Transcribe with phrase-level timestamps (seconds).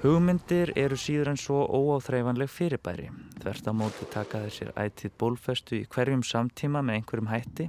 [0.00, 3.10] Hugmyndir eru síður en svo óáþreifanleg fyrirbæri.
[3.42, 7.66] Þverst á móti taka þessir ætið bólfestu í hverjum samtíma með einhverjum hætti,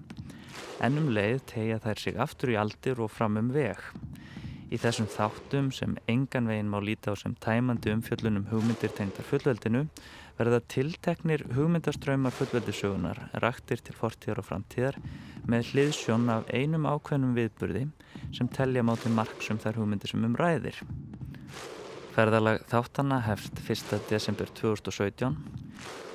[0.80, 3.84] en um leið tegja þær sig aftur í aldir og fram um veg.
[4.72, 9.84] Í þessum þáttum sem engan veginn má líta á sem tæmandi umfjöllunum hugmyndir tengdar fullveldinu
[10.40, 15.02] verða tilteknir hugmyndaströymar fullveldisögunar raktir til fortíðar og framtíðar
[15.52, 17.90] með hliðsjón af einum ákveðnum viðburði
[18.32, 20.80] sem telja máti marksum þær hugmyndir sem um ræðir.
[22.12, 23.98] Ferðalag þáttana hefst 1.
[24.10, 25.38] desember 2017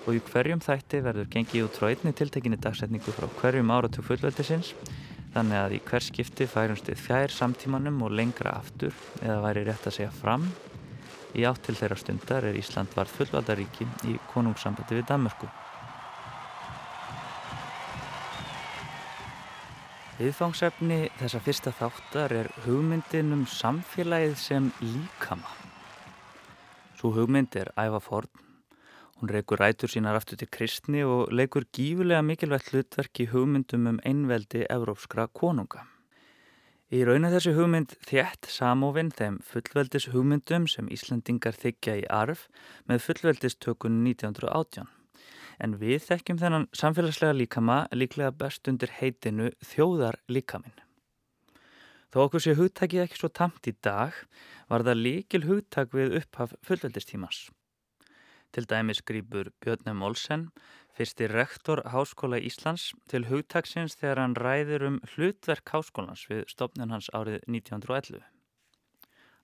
[0.07, 4.75] og í hverjum þætti verður gengið út frá einni tiltekinni dagsetningu frá hverjum áratug fullveldisins
[5.37, 9.85] Þannig að í hver skipti færumst við fjær samtímanum og lengra aftur eða væri rétt
[9.85, 10.47] að segja fram.
[11.37, 15.51] Í átt til þeirra stundar er Ísland varð fullvaldaríki í konungssambandi við Danmörku.
[20.17, 25.66] Viðfangsefni þessa fyrsta þáttar er hugmyndin um samfélagið sem líkama.
[26.97, 28.47] Svo hugmynd er æfa forn
[29.17, 34.01] Hún reykur rætur sínar aftur til kristni og leikur gífulega mikilvægt hlutverk í hugmyndum um
[34.05, 35.87] einveldi evrópskra konunga.
[36.93, 42.45] Í rauninu þessi hugmynd þjætt samofinn þeim fullveldis hugmyndum sem Íslandingar þykja í arf
[42.93, 44.93] með fullveldistökun 1918.
[45.65, 50.77] En við þekkjum þennan samfélagslega líkama líklega best undir heitinu þjóðar líkaminn.
[52.17, 54.15] Þó okkur sé hugtakið ekki svo tamt í dag
[54.71, 57.41] var það líkil hugtak við upphaf fullveldistímas.
[58.57, 60.47] Til dæmis grýpur Björnum Olsen,
[60.97, 67.11] fyrsti rektor Háskóla Íslands, til hugtaksins þegar hann ræðir um hlutverk háskólans við stopnun hans
[67.13, 68.25] árið 1911.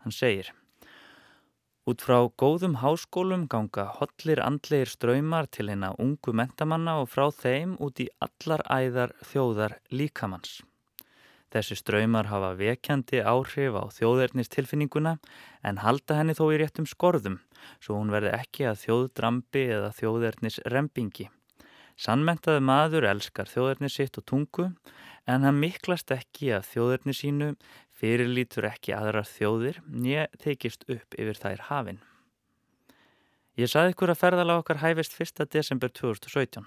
[0.00, 0.54] Hann segir
[1.84, 7.76] Út frá góðum háskólum ganga hollir andleir ströymar til eina ungu mentamanna og frá þeim
[7.84, 10.62] út í allar æðar þjóðar líkamanns.
[11.52, 15.18] Þessi ströymar hafa vekjandi áhrif á þjóðernistilfinninguna
[15.68, 17.42] en halda henni þó í réttum skorðum
[17.76, 21.28] svo hún verði ekki að þjóðdrambi eða þjóðernis rempingi.
[22.00, 24.70] Sannmentaði maður elskar þjóðernis sitt og tungu
[25.28, 27.50] en hann miklast ekki að þjóðernis sínu
[28.00, 32.00] fyrirlítur ekki aðrar þjóðir nýja tekist upp yfir þær hafinn.
[33.60, 35.44] Ég saði ykkur að ferðala okkar hæfist 1.
[35.52, 36.64] desember 2017.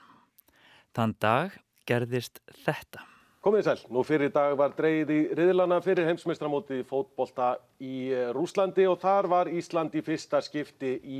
[0.93, 1.57] Þann dag
[1.89, 3.14] gerðist þetta.
[3.45, 8.87] Komið sæl, nú fyrir dag var dreyið í riðlana fyrir heimsmeistramóti fótbolta í eh, Rúslandi
[8.89, 11.19] og þar var Ísland í fyrsta skipti í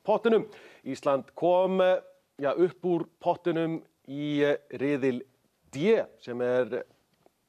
[0.00, 0.46] pottinum.
[0.88, 1.98] Ísland kom eh,
[2.40, 3.76] ja, upp úr pottinum
[4.08, 5.20] í eh, riðil
[5.68, 6.78] D sem er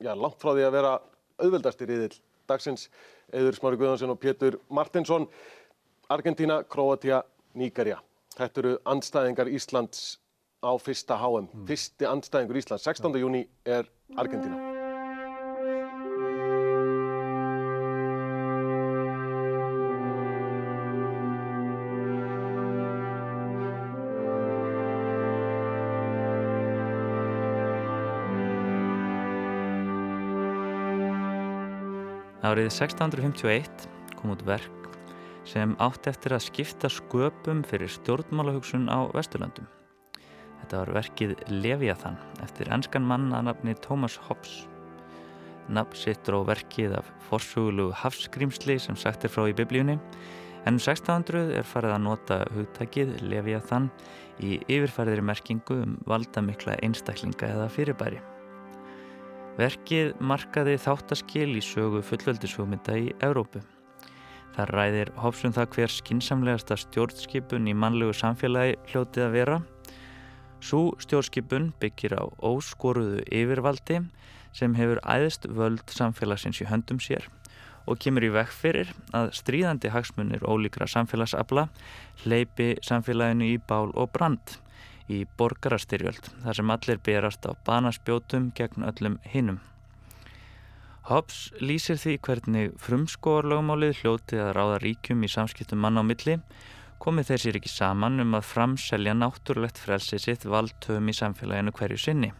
[0.03, 0.93] ja, langt frá því að vera
[1.39, 2.19] auðveldasti riðil
[2.51, 2.89] dagsins.
[3.31, 5.29] Eður Smári Guðansson og Pétur Martinsson,
[6.11, 7.23] Argentina, Kroatia,
[7.55, 8.01] Níkarja.
[8.35, 10.17] Þetta eru anstæðingar Íslands
[10.63, 11.49] á fyrsta HM.
[11.53, 11.67] Mm.
[11.69, 13.19] Fyrsti anstæðingur Íslands, 16.
[13.21, 13.85] júni er
[14.17, 14.77] Argentína.
[32.47, 34.85] Árið 1651 kom út verk
[35.47, 39.67] sem átt eftir að skipta sköpum fyrir stjórnmálahugsun á Vesturlandum.
[40.67, 44.65] Þetta var verkið Leviathan eftir ennskan mann að nafni Thomas Hobbes.
[45.71, 49.95] Nafn sittur á verkið af forsugulu hafskrýmsli sem sagt er frá í biblíunni
[50.67, 53.87] en um 1600 er farið að nota hugtækið Leviathan
[54.43, 58.19] í yfirfæriðri merkingu um valdamikla einstaklinga eða fyrirbæri.
[59.55, 63.63] Verkið markaði þáttaskil í sögu fullveldishugmynda í Európu.
[64.59, 69.59] Það ræðir Hobbes um það hver skinsamlegasta stjórnskipun í mannlegu samfélagi hljótið að vera
[70.57, 74.01] Svo stjórnskipun byggir á óskoruðu yfirvaldi
[74.57, 77.27] sem hefur æðist völd samfélagsins í höndum sér
[77.87, 81.67] og kemur í vekk fyrir að stríðandi hagsmunir ólíkra samfélagsabla
[82.23, 84.57] hleypi samfélaginu í bál og brand
[85.07, 89.61] í borgarastyrjöld þar sem allir berast á banaspjótum gegn öllum hinnum.
[91.07, 96.41] Hobbes lýsir því hvernig frumskóarlögumálið hljóti að ráða ríkjum í samskiptum mann á milli
[97.07, 101.99] komið þeir sér ekki saman um að framselja náttúrulegt frelsi sitt valdtöfum í samfélaginu hverju
[102.03, 102.33] sinni.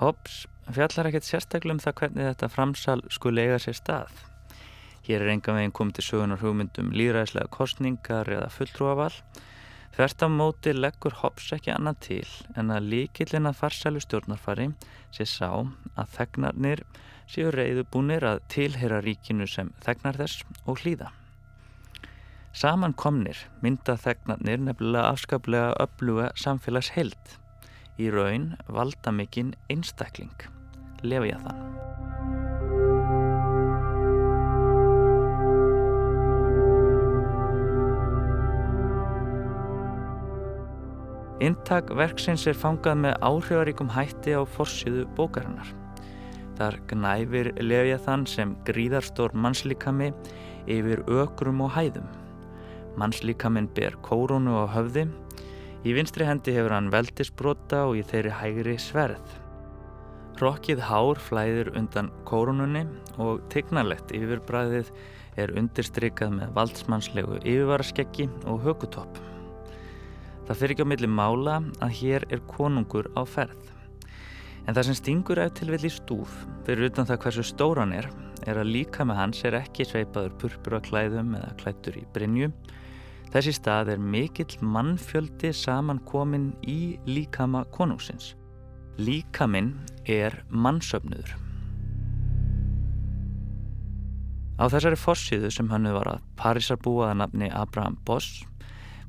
[0.00, 0.40] Hobbes
[0.74, 4.24] fjallar ekkert sérstaklega um það hvernig þetta framsal skulle eiga sér stað.
[5.06, 9.12] Hér er enga veginn komið til sögunar hugmyndum líðræðislega kostningar eða fulltrúaval.
[9.94, 12.26] Þvert af móti leggur Hobbes ekki annað til
[12.58, 14.72] en að líkillin að farsælu stjórnarfari
[15.14, 16.82] sé sá að þegnarnir
[17.30, 21.12] séu reyðubúnir að tilhera ríkinu sem þegnar þess og hlýða.
[22.58, 27.36] Samankomnir mynda þegnarnir nefnilega afskaplega öfluga samfélagsheild.
[28.02, 30.34] Í raun valda mikinn einstakling.
[31.06, 31.60] Lefa ég þann.
[41.38, 45.70] Intak verksins er fangað með áhrifaríkum hætti á forsiðu bókarinnar.
[46.58, 50.10] Þar gnæfir Lefa ég þann sem gríðarstór mannslíkami
[50.66, 52.16] yfir ökrum og hæðum.
[52.98, 55.04] Mannslíkaminn ber kórónu á höfði,
[55.86, 59.36] í vinstri hendi hefur hann veldisbrota og í þeirri hægri sverð.
[60.38, 62.84] Rokkið hár flæðir undan kórónunni
[63.22, 64.90] og tegnarlegt yfirbræðið
[65.38, 69.18] er undirstrykað með valdsmannslegu yfirvaraskeggi og hökutopp.
[70.48, 73.74] Það fyrir ekki á milli mála að hér er konungur á ferð.
[74.66, 76.32] En það sem stingur ef til vill í stúf,
[76.66, 78.08] fyrir utan það hversu stóran er,
[78.48, 82.50] er að líka með hans er ekki sveipaður purpura klæðum eða klættur í brinju.
[83.28, 88.32] Þessi stað er mikill mannfjöldi samankomin í líkama konungsins.
[88.96, 89.74] Líkaminn
[90.08, 91.34] er mannsöfnuður.
[94.58, 98.40] Á þessari fossiðu sem hannu var að Parísarbúaða nafni Abraham Boss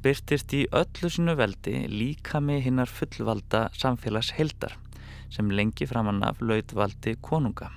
[0.04, 4.75] byrtist í öllu sinu veldi líkami hinnar fullvalda samfélags heldar
[5.33, 7.72] sem lengi framann af lautvaldi konunga.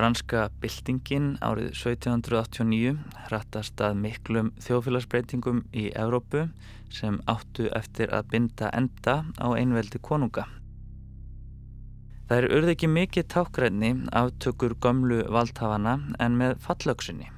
[0.00, 2.94] Franska byltingin árið 1789
[3.26, 6.46] hrattast að miklum þjófélagsbreytingum í Evrópu
[6.88, 10.46] sem áttu eftir að binda enda á einveldi konunga.
[12.30, 13.92] Það er urði ekki mikið tákgræni
[14.22, 17.28] aftökur gömlu valdhafana en með fallöksunni.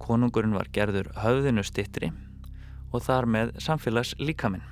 [0.00, 2.14] Konungurinn var gerður höfðinu stittri
[2.96, 4.64] og þar með samfélags líkaminn.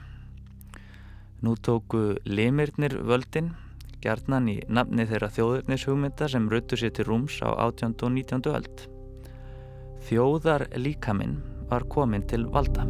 [1.44, 3.52] Nú tóku limirnir völdin,
[4.04, 7.96] gerðnan í nafni þeirra þjóðurnishugmynda sem röttu sér til rúms á 18.
[8.00, 8.48] og 19.
[8.54, 8.86] öld.
[10.08, 11.38] Þjóðar líkaminn
[11.70, 12.88] var komin til valda.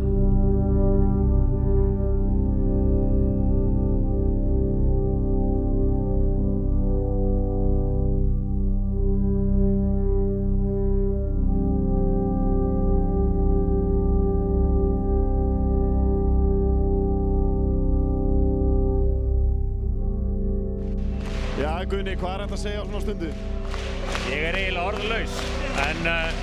[22.21, 23.29] Hvað er þetta að segja á svona stundu?
[24.31, 25.37] Ég er eiginlega orðlaus,
[25.81, 26.41] en uh,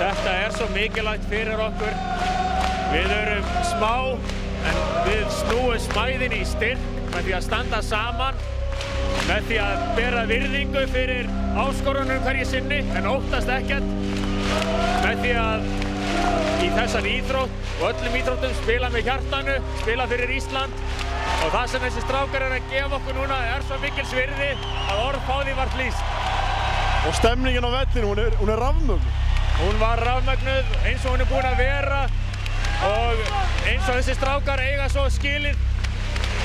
[0.00, 1.94] þetta er svo mikilvægt fyrir okkur.
[2.92, 3.94] Við erum smá,
[4.68, 6.84] en við snúum smæðin í styrk
[7.14, 8.44] með því að standa saman,
[9.30, 11.32] með því að bera virðingu fyrir
[11.64, 13.88] áskorunum hverju sinni, en óttast ekkert,
[15.06, 15.66] með því að
[16.64, 21.03] í þessan íþrótt og öllum íþróttum spila með hjartanu, spila fyrir Ísland
[21.44, 24.50] og það sem þessi strákar er að gefa okkur núna er svo mikil svirði
[24.88, 26.14] að orð fáði vart líst.
[27.04, 29.08] Og stemningin á vettinu, hún er, er rafmögnuð.
[29.58, 32.00] Hún var rafmögnuð eins og hún er búin að vera
[32.88, 33.20] og
[33.68, 35.60] eins og þessi strákar eiga svo skilið.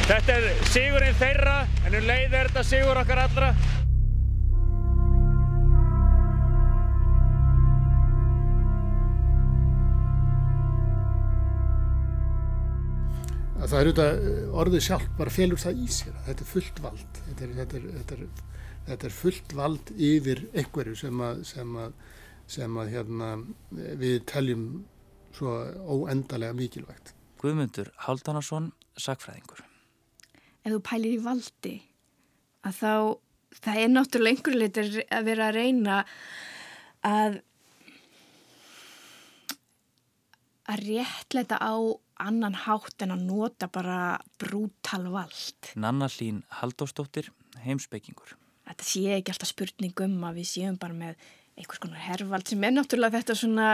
[0.10, 3.54] Þetta er sigurinn þeirra en um leið er þetta sigur okkar allra.
[13.70, 17.20] Það er auðvitað orðið sjálf bara felur það í sér þetta er fullt vald.
[17.28, 18.46] Þetta er, þetta er, þetta er,
[18.90, 21.94] þetta er fullt vald yfir einhverju sem að, sem að,
[22.50, 23.32] sem að hérna,
[24.02, 24.66] við teljum
[25.36, 27.14] svo óendalega mikilvægt.
[27.40, 29.64] Guðmundur Haldanarsson, sakfræðingur
[30.66, 31.76] Ef þú pælir í valdi
[32.68, 32.94] að þá
[33.64, 36.02] það er náttúrulega einhverju litur að vera að reyna
[37.06, 37.40] að
[40.70, 41.74] að réttleita á
[42.20, 45.74] annan hátt en að nota bara brútal vald.
[45.80, 47.32] Nanna Hlín Haldóstóttir,
[47.64, 48.36] heimsbyggingur.
[48.70, 52.64] Þetta sé ekki alltaf spurning um að við séum bara með einhvers konar herrvald sem
[52.64, 53.70] er náttúrulega þetta svona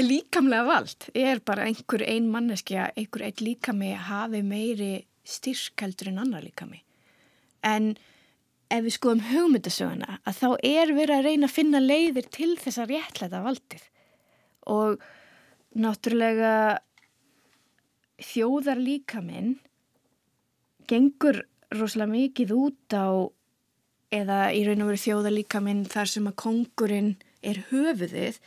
[0.00, 1.08] líkamlega vald.
[1.16, 4.92] Ég er bara einhver ein manneskja, einhver ein líkami hafi meiri
[5.26, 6.82] styrkeldur en annar líkami.
[7.66, 7.94] En
[8.70, 12.82] ef við skoðum hugmyndasöguna að þá er verið að reyna að finna leiðir til þess
[12.82, 13.84] að réttleita valdið
[14.76, 15.04] og
[15.76, 16.80] náttúrulega
[18.22, 19.56] þjóðar líka minn
[20.88, 21.42] gengur
[21.74, 23.28] rosalega mikið út á
[24.14, 27.12] eða í raun og veru þjóðar líka minn þar sem að kongurinn
[27.44, 28.38] er höfuðið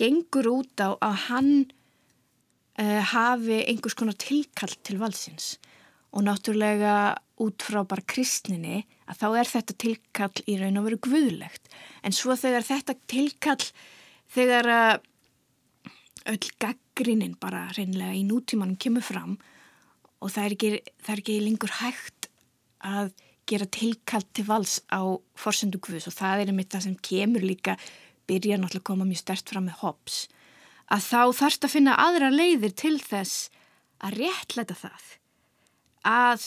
[0.00, 1.52] gengur út á að hann
[2.80, 5.56] uh, hafi einhvers konar tilkall til valsins
[6.12, 10.98] og náttúrulega út frá bara kristninni að þá er þetta tilkall í raun og veru
[11.08, 11.70] guðlegt.
[12.04, 13.64] En svo þegar þetta tilkall
[14.32, 15.08] þegar að
[16.30, 19.36] öll gaggrinnin bara reynilega í nútímanum kemur fram
[20.22, 20.70] og það er ekki,
[21.02, 22.28] það er ekki lengur hægt
[22.86, 23.12] að
[23.50, 25.02] gera tilkallt til vals á
[25.38, 27.76] forsendu guðs og það er einmitt það sem kemur líka
[28.30, 30.20] byrja náttúrulega að koma mjög stert fram með hops
[30.92, 33.48] að þá þarfst að finna aðra leiðir til þess
[34.02, 35.08] að réttleita það
[36.08, 36.46] að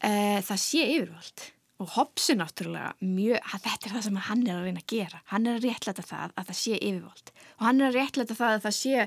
[0.00, 0.10] e,
[0.46, 1.46] það sé yfirvald
[1.84, 5.20] og Hobbes er náttúrulega mjög, þetta er það sem hann er að reyna að gera.
[5.28, 7.32] Hann er að réttlæta það að það sé yfirvald.
[7.58, 9.06] Og hann er að réttlæta það að það sé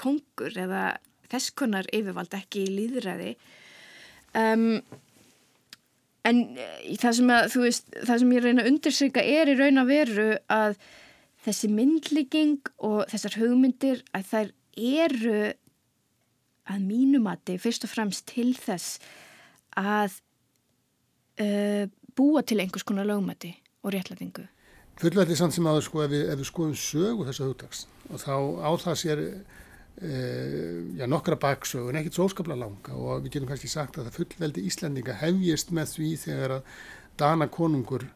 [0.00, 0.82] kongur eða
[1.30, 3.34] þess konar yfirvald ekki í líðræði
[4.38, 4.64] um,
[6.28, 9.82] en eh, það sem, að, veist, það sem ég reyna að undirsryka er í raun
[9.82, 10.76] að veru að
[11.46, 14.50] þessi myndlíking og þessar hugmyndir að þær
[14.80, 15.38] eru
[16.70, 19.00] að mínumati fyrst og fremst til þess
[19.80, 20.18] að
[21.40, 21.86] uh,
[22.16, 24.46] búa til einhvers konar lögmati og réttlætingu.
[25.00, 28.34] Fullveldi samt sem aður sko ef við, ef við skoðum sögu þessa hugdags og þá
[28.60, 29.26] á það sér
[30.00, 34.14] Uh, já, nokkra baksögun, ekkert svo óskaplega langa og við getum kannski sagt að það
[34.16, 36.70] fullveldi Íslandinga hefjist með því þegar að
[37.20, 38.06] Dana konungur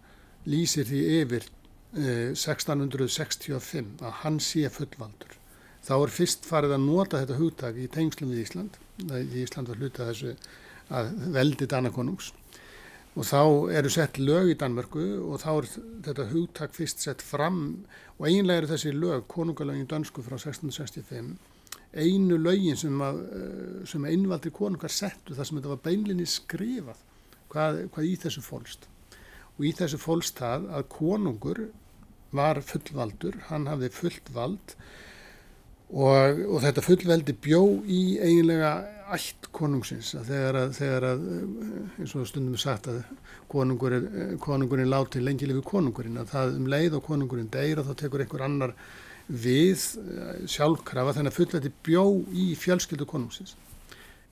[0.49, 5.37] lýsir því yfir uh, 1665 að hann sé fullvaldur.
[5.85, 9.85] Þá er fyrst farið að nota þetta hugtak í tengslum við Ísland, því Ísland var
[9.85, 10.33] hluta þessu
[10.89, 12.33] að veldi Dana konungs
[13.15, 13.43] og þá
[13.79, 15.69] eru sett lög í Danmörku og þá er
[16.09, 17.61] þetta hugtak fyrst sett fram
[18.19, 21.37] og eiginlega eru þessi lög, konungalögin dönsku frá 1665
[21.95, 27.01] einu lögin sem, að, eh, sem einvaldir konungar settu þar sem þetta var beinlinni skrifað
[27.53, 28.89] hvað, hvað í þessu fólst.
[29.55, 31.61] Og í þessu fólst það að konungur
[32.35, 34.75] var fullvaldur, hann hafði fullt vald
[35.95, 38.73] og, og þetta fullveldi bjó í eiginlega
[39.13, 44.91] allt konungsins að þegar að, þegar að eh, eins og stundum sagt að eh, konungurinn
[44.91, 48.75] láti lengi lifið konungurinn að það um leið og konungurinn deyra þá tekur einhver annar
[49.29, 53.57] við eh, sjálfkrafa þannig að fullveldi bjó í fjölskyldu konungsins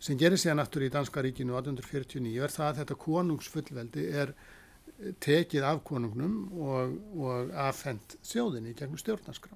[0.03, 4.35] sem gerir síðan aftur í Danska ríkinu 1849 er það að þetta konungsfullveldi er
[5.23, 9.55] tekið af konungnum og, og affend þjóðinni gegnum stjórnarskrá.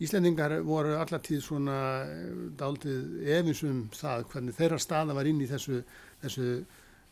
[0.00, 1.78] Íslendingar voru allartíð svona
[2.08, 2.28] eh,
[2.60, 5.82] daldið efinsum það hvernig þeirra staða var inn í þessu,
[6.22, 6.46] þessu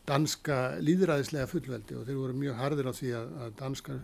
[0.09, 3.99] danska líðræðislega fullveldi og þeir voru mjög hardir á því að, að danska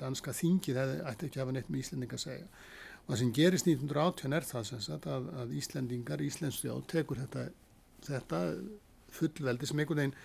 [0.00, 2.46] danska þingið ætti ekki að hafa neitt með Íslendinga að segja.
[3.00, 7.46] Og það sem gerist 1918 er það sem sagt að, að Íslendingar, Íslendsþjóð tekur þetta,
[8.06, 8.40] þetta
[9.14, 10.16] fullveldi sem einhvern veginn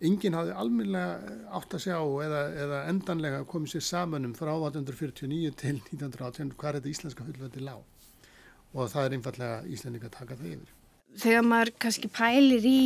[0.00, 5.76] enginn hafði alminlega átt að sjá eða, eða endanlega komið sér samanum frá 1849 til
[5.78, 7.82] 1918 hvað þetta íslenska fullveldi lág
[8.70, 10.76] og það er einfallega Íslendinga að taka það yfir.
[11.20, 12.82] Þegar maður kannski pælir í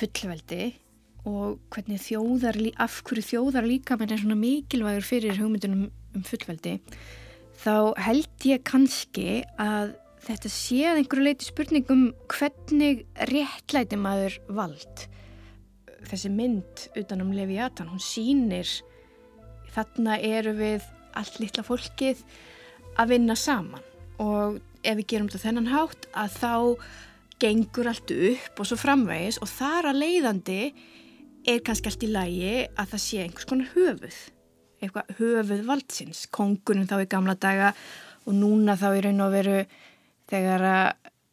[0.00, 0.62] fullveldi
[1.28, 6.78] og hvernig þjóðar, af hverju þjóðar líka með er svona mikilvægur fyrir hugmyndunum um fullveldi
[7.64, 15.06] þá held ég kannski að þetta sé að einhverju leiti spurningum hvernig réttlæti maður vald
[16.10, 18.68] þessi mynd utanum Leviathan, hún sínir
[19.74, 20.84] þarna eru við
[21.18, 22.22] allt litla fólkið
[23.00, 23.82] að vinna saman.
[24.22, 26.54] Og ef við gerum þetta þennan hátt að þá
[27.42, 30.60] gengur allt upp og svo framvegis og þar að leiðandi
[31.50, 34.18] er kannski allt í lægi að það sé einhvers konar höfuð,
[34.80, 37.72] eitthvað höfuð valdsins, kongurinn þá í gamla daga
[38.24, 39.58] og núna þá í raun og veru
[40.30, 40.66] þegar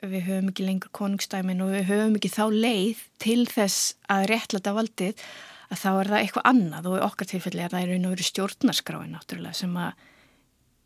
[0.01, 4.74] við höfum ekki lengur konungstæmin og við höfum ekki þá leið til þess að réttlata
[4.74, 5.22] valdið
[5.72, 8.15] að þá er það eitthvað annað og í okkar tilfelli er það í raun og
[8.15, 10.08] veru stjórnarskráin náttúrulega sem að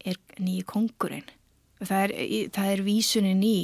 [0.05, 1.31] er nýju kongurinn.
[1.81, 2.13] Það er,
[2.53, 3.57] það er vísunin í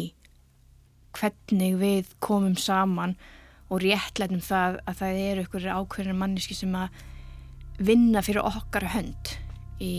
[1.17, 3.15] hvernig við komum saman
[3.71, 6.97] og réttlætum það að það eru ykkur ákveðin manniski sem að
[7.81, 9.35] vinna fyrir okkar hönd
[9.83, 9.93] í,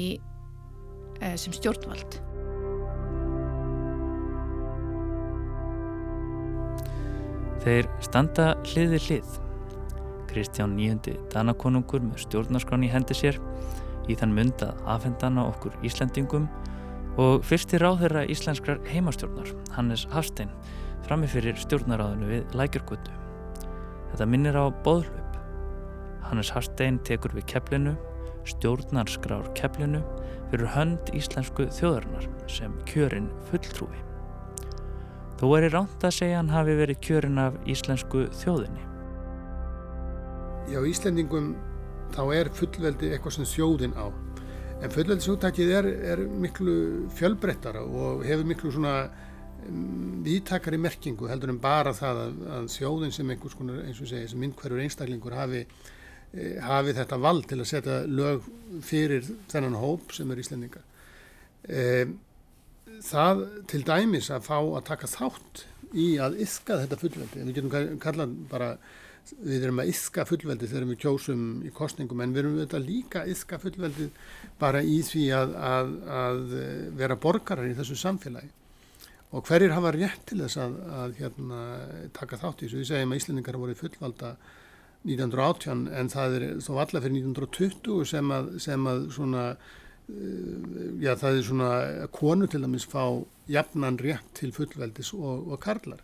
[1.20, 2.31] uh, sem stjórnvald.
[7.62, 9.34] Þeir standa hliði hlið.
[10.26, 13.38] Kristján Níundi Danakonungur með stjórnarskráni hendi sér
[14.10, 16.48] í þann mynd að afhendana okkur Íslandingum
[17.22, 20.50] og fyrsti ráðherra íslenskrar heimastjórnar, Hannes Hafstein,
[21.06, 23.14] framifyrir stjórnaráðinu við Lækjurgötu.
[24.10, 25.40] Þetta minnir á boðhlaup.
[26.26, 27.94] Hannes Harstein tekur við keflinu,
[28.48, 30.02] stjórnar skrár keflinu
[30.50, 34.08] fyrir hönd íslensku þjóðarinnar sem kjörin fulltrúi.
[35.42, 38.84] Þó er í ránt að segja hann hafi verið kjörin af íslensku þjóðinni.
[40.70, 41.48] Já, Íslendingum
[42.14, 44.06] þá er fullveldi eitthvað sem þjóðin á.
[44.86, 46.76] En fullveldisúttakið er, er miklu
[47.18, 48.94] fjölbrettara og hefur miklu svona
[50.22, 54.30] viðtakari merkingu heldur en bara það að, að þjóðin sem einhvers konar eins og segja
[54.30, 55.66] sem myndkverfur einstaklingur hafi,
[56.34, 58.46] e, hafi þetta vald til að setja lög
[58.86, 60.86] fyrir þennan hóp sem er íslendingar.
[61.66, 61.82] E,
[63.04, 67.98] það til dæmis að fá að taka þátt í að yfka þetta fullveldi, við getum
[68.00, 68.72] kallað bara
[69.42, 73.22] við erum að yfka fullveldi þegar við kjósum í kostningum en við erum auðvitað líka
[73.22, 74.08] að yfka fullveldi
[74.58, 76.40] bara í því að, að, að
[76.98, 78.50] vera borgarar í þessu samfélagi
[79.32, 81.60] og hverjir hafa rétt til þess að, að hérna,
[82.12, 82.80] taka þátt í þessu.
[82.82, 84.32] Við segjum að Íslendingar hafa voruð fullvalda
[85.02, 89.46] 1918 en það er þó alla fyrir 1920 sem að, sem svona
[91.02, 91.72] já það er svona
[92.12, 93.04] konu til dæmis fá
[93.48, 96.02] jafnan rétt til fullveldis og, og karlar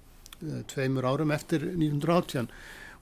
[0.71, 2.47] tveimur árum eftir 1918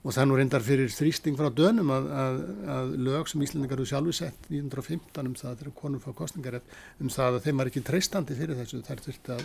[0.07, 2.37] og það nú reyndar fyrir þrýsting frá dönum að, að,
[2.75, 7.11] að lög sem Íslandingar eru sjálfu sett 1915 um það þegar konum fá kostningarétt um
[7.11, 8.79] það að þeim var ekki treystandi fyrir þessu.
[8.87, 9.43] Þær þurfti að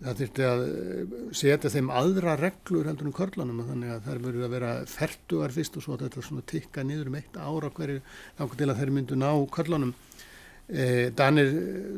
[0.00, 4.46] það þurfti að eh, setja þeim aðra reglur heldur um körlanum þannig að þær verður
[4.46, 8.04] að vera ferduar fyrst og svo þetta svona tikka niður um eitt ára hverju
[8.38, 9.96] þá til að þær myndu ná körlanum
[11.18, 11.48] Danir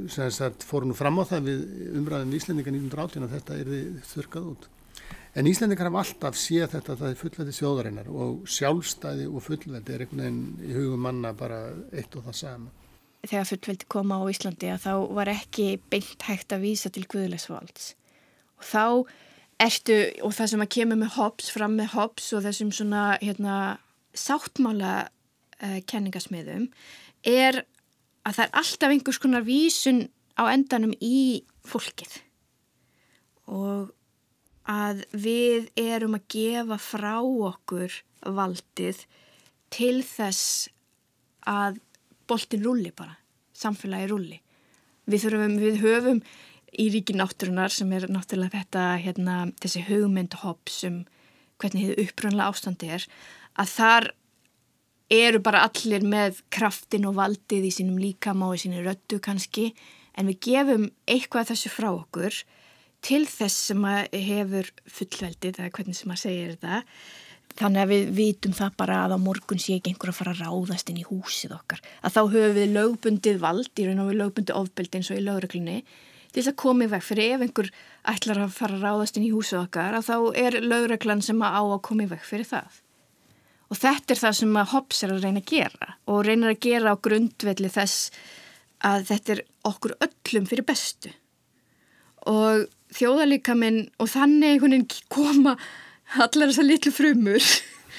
[0.09, 1.65] sagt, fóru nú fram á það við
[2.01, 3.73] umræðum Íslendinga 1918 að þetta er
[4.09, 4.69] þurkað út.
[5.33, 9.95] En Íslendingar hafa alltaf séð þetta að það er fullveldi þjóðarinnar og sjálfstæði og fullveldi
[9.95, 11.61] er einhvern veginn í hugum manna bara
[11.93, 12.73] eitt og það sama.
[13.23, 17.95] Þegar fullveldi koma á Íslandi að þá var ekki beint hægt að vísa til guðlegsvalds
[18.61, 18.85] og þá
[19.63, 23.57] ertu og það sem að kemur með hops fram með hops og þessum svona hérna,
[24.13, 26.69] sáttmála uh, kenningasmiðum
[27.25, 27.63] er
[28.23, 30.05] að það er alltaf einhvers konar vísun
[30.39, 32.21] á endanum í fólkið
[33.53, 33.91] og
[34.71, 39.03] að við erum að gefa frá okkur valdið
[39.73, 40.69] til þess
[41.49, 41.81] að
[42.31, 43.17] boltin rulli bara,
[43.57, 44.39] samfélagi rulli.
[45.11, 46.21] Við, þurfum, við höfum
[46.79, 51.03] í ríki náttúrunar sem er náttúrulega þetta, hérna, þessi hugmyndhopp sem
[51.61, 53.07] hvernig þið upprönda ástandi er,
[53.59, 54.09] að þar
[55.13, 59.73] eru bara allir með kraftin og valdið í sínum líkama og í sínu röttu kannski,
[60.17, 62.43] en við gefum eitthvað þessu frá okkur
[63.03, 66.83] til þess sem hefur fullveldið, eða hvernig sem að segja þetta,
[67.59, 70.41] Þannig að við vitum það bara að á morgun sé ekki einhver að fara að
[70.47, 71.83] ráðast inn í húsið okkar.
[72.01, 75.27] Að þá höfum við lögbundið vald, í raun og við lögbundið ofbeldi eins og í
[75.27, 75.77] lögreglunni,
[76.33, 77.69] til þess að komið vekk fyrir ef einhver
[78.15, 81.59] ætlar að fara að ráðast inn í húsið okkar, að þá er lögreglan sem að
[81.61, 82.82] á að komið vekk fyrir það.
[83.73, 86.63] Og þetta er það sem að Hobbes er að reyna að gera og reynir að
[86.67, 88.11] gera á grundvelli þess
[88.85, 91.13] að þetta er okkur öllum fyrir bestu.
[92.29, 94.67] Og þjóðalíka minn og þannig
[95.09, 95.57] koma
[96.21, 97.47] allar þessar litlu frumur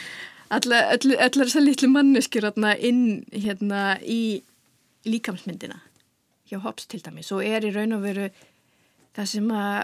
[0.56, 4.44] allar, allar þessar litlu manneskjur inn hérna í
[5.10, 5.82] líkamsmyndina
[6.52, 8.30] hjá Hobbes til dæmis og er í raun og veru
[9.18, 9.82] það sem að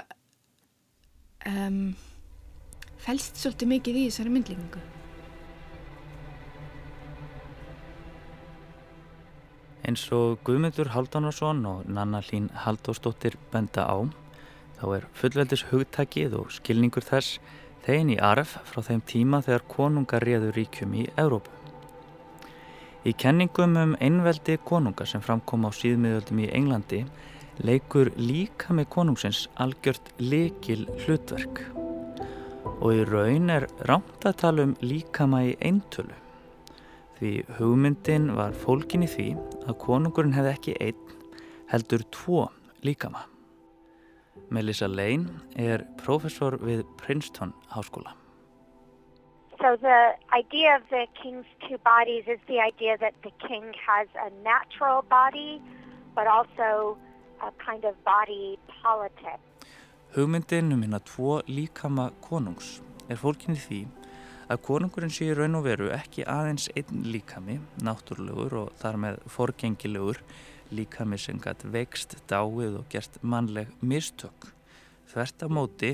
[1.50, 1.82] um,
[3.02, 4.99] fælst svolítið mikið í þessari myndlífingu
[9.88, 13.98] Eins og Guðmundur Haldánarsson og Nanna Lín Haldóstóttir benda á
[14.80, 17.40] þá er fullveldis hugtakið og skilningur þess
[17.86, 21.52] þegin í arf frá þeim tíma þegar konungar réður ríkjum í Európu.
[23.08, 27.06] Í kenningum um einveldi konunga sem framkom á síðmiðöldum í Englandi
[27.64, 31.64] leikur líka með konungsins algjört lekil hlutverk
[32.80, 36.16] og í raun er rámt að tala um líkama í eintölu
[37.20, 39.28] því hugmyndin var fólkin í því
[39.68, 41.18] að konungurinn hefði ekki einn
[41.72, 42.46] heldur tvo
[42.86, 43.26] líkama.
[44.50, 48.16] Melissa Lane er professor við Princeton Háskóla.
[49.60, 54.08] So the idea of the king's two bodies is the idea that the king has
[54.16, 55.62] a natural body
[56.16, 56.98] but also
[57.42, 59.40] a kind of body politic.
[60.16, 63.82] Hugmyndin um hérna tvo líkama konungs er fólkinni því
[64.50, 70.22] að konungurinn sé raun og veru ekki aðeins einn líkami, náttúrulegur og þar með forgengilegur
[70.74, 74.50] líkami sem gætt vext, dáið og gert mannleg mistök.
[75.10, 75.94] Þvert af móti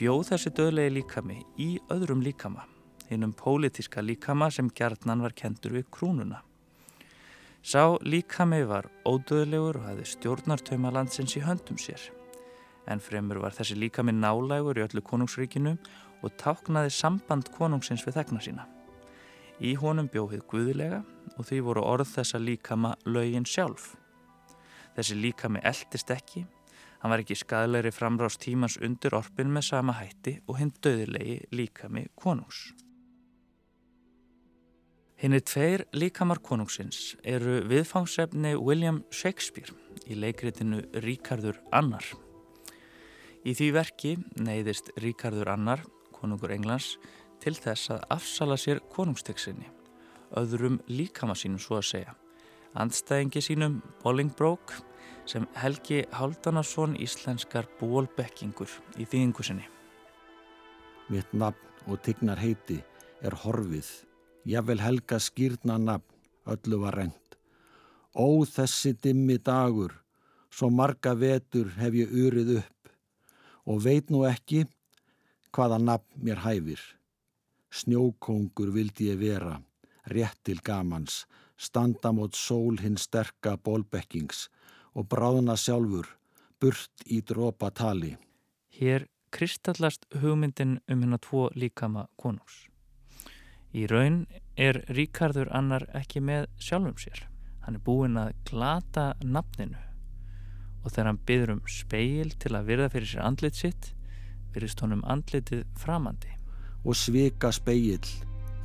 [0.00, 2.66] bjóð þessi döðlegi líkami í öðrum líkama,
[3.08, 6.42] hinnum pólitíska líkama sem gjarnan var kentur við krúnuna.
[7.62, 12.00] Sá líkami var ódöðlegur og hefði stjórnartöma landsins í höndum sér.
[12.90, 15.76] En fremur var þessi líkami nálægur í öllu konungsríkinu
[16.22, 18.66] og táknaði samband konungsins við þegna sína.
[19.62, 21.02] Í honum bjóðið guðilega
[21.36, 23.92] og því voru orð þessa líkama lögin sjálf.
[24.96, 26.44] Þessi líkami eldist ekki,
[27.02, 32.06] hann var ekki skadleiri framrást tímans undir orpin með sama hætti og hinn döðilegi líkami
[32.18, 32.70] konungs.
[35.22, 39.70] Hinn er tveir líkamar konungsins eru viðfangsefni William Shakespeare
[40.10, 42.02] í leikritinu Ríkardur Annar.
[43.46, 45.84] Í því verki neyðist Ríkardur Annar,
[46.22, 46.96] konungur Englands,
[47.42, 49.66] til þess að afsala sér konungsteksinni,
[50.38, 52.14] öðrum líkama sínum svo að segja,
[52.78, 54.78] andstæðingi sínum Bolingbroke
[55.28, 59.66] sem Helgi Haldanarsson íslenskar bólbekkingur í þýðingu sinni.
[61.10, 62.78] Mitt nafn og tignar heiti
[63.22, 63.88] er horfið,
[64.46, 66.06] ég vel helga skýrna nafn,
[66.46, 67.18] öllu var reynd.
[68.14, 69.94] Ó þessi dimmi dagur,
[70.52, 72.92] svo marga vetur hef ég urið upp
[73.66, 74.64] og veit nú ekki
[75.52, 76.80] hvaða nafn mér hæfir.
[77.72, 79.60] Snjókongur vildi ég vera,
[80.12, 81.24] rétt til gamans,
[81.56, 84.48] standa mot sól hinn sterka bólbekkings
[84.96, 86.08] og bráðna sjálfur,
[86.60, 88.16] burt í drópa tali.
[88.76, 92.66] Hér kristallast hugmyndin um hennar tvo líkama konungs.
[93.72, 94.26] Í raun
[94.60, 97.24] er Ríkardur annar ekki með sjálfum sér.
[97.64, 99.80] Hann er búinn að glata nafninu
[100.82, 103.92] og þegar hann byður um speil til að virða fyrir sér andlit sitt,
[104.54, 106.30] virðist honum andlitið framandi.
[106.84, 108.02] Og svika speil,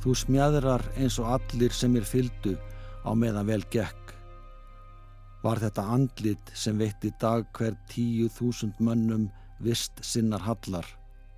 [0.02, 2.56] þú smjadrar eins og allir sem er fyldu
[3.06, 4.14] á meðan vel gekk.
[5.42, 9.28] Var þetta andlit sem veitti dag hver tíu þúsund mönnum
[9.62, 10.86] vist sinnar hallar?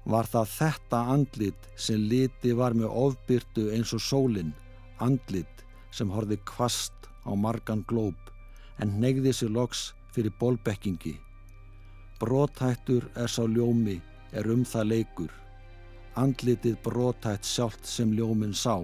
[0.08, 4.54] Var það þetta andlit sem liti var með ofbyrtu eins og sólinn,
[4.98, 8.30] andlit sem horfi kvast á margan glóp
[8.80, 11.18] en negði sér loks fyrir bólbekkingi.
[12.20, 14.00] Brótættur er sá ljómi,
[14.32, 15.34] er um það leikur.
[16.20, 18.82] Andlitið brótætt sjálft sem ljóminn sá.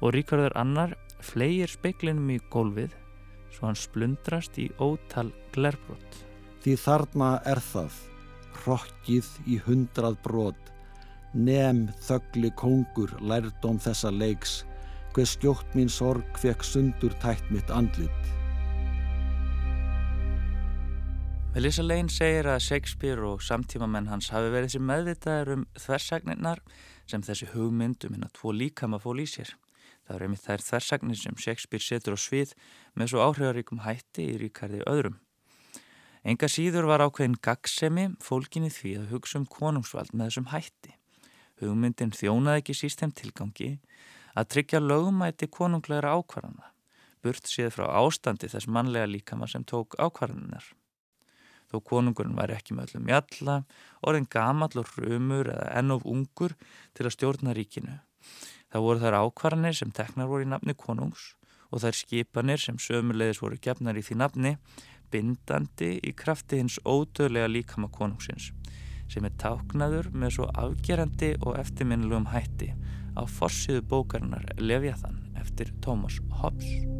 [0.00, 2.96] Og Ríkarður annar flegir speiklinum í gólfið
[3.54, 6.18] svo hann splundrast í ótal glerbrott.
[6.60, 7.94] Því þarna er það,
[8.62, 10.72] hrokkið í hundrað brott,
[11.34, 14.60] nefn þöggli kongur lærdom þessa leiks,
[15.14, 18.39] hver skjótt mín sorg fekk sundur tætt mitt andlit.
[21.50, 26.60] Melissa Lane segir að Shakespeare og samtímamenn hans hafi verið sem meðvitaðar um þversagninnar
[27.10, 29.50] sem þessi hugmynd um hérna tvo líkama fól í sér.
[30.06, 32.54] Það er einmitt þær þversagnir sem Shakespeare setur á svið
[32.94, 35.18] með svo áhrifaríkum hætti í ríkarði öðrum.
[36.22, 40.94] Enga síður var ákveðin gagsemi fólkinni því að hugsa um konungsvald með þessum hætti.
[41.58, 43.72] Hugmyndin þjónaði ekki sístem tilgangi
[44.38, 46.70] að tryggja lögumæti konunglegra ákvarðana,
[47.26, 50.76] burt séð frá ástandi þess mannlega líkama sem tók ákvarðaninnar.
[51.70, 53.56] Þó konungurinn væri ekki með öllum jalla,
[54.02, 56.56] orðin gamall og rumur eða ennof ungur
[56.98, 58.00] til að stjórna ríkinu.
[58.70, 61.34] Það voru þær ákvarðanir sem teknar voru í nafni konungs
[61.70, 64.56] og þær skipanir sem sömulegis voru gefnar í því nafni
[65.10, 68.50] bindandi í krafti hins ódöðlega líkama konungsins
[69.10, 72.70] sem er táknaður með svo afgerandi og eftirminnilegum hætti
[73.18, 76.99] á forsiðu bókarinnar Leviathan eftir Thomas Hobbes.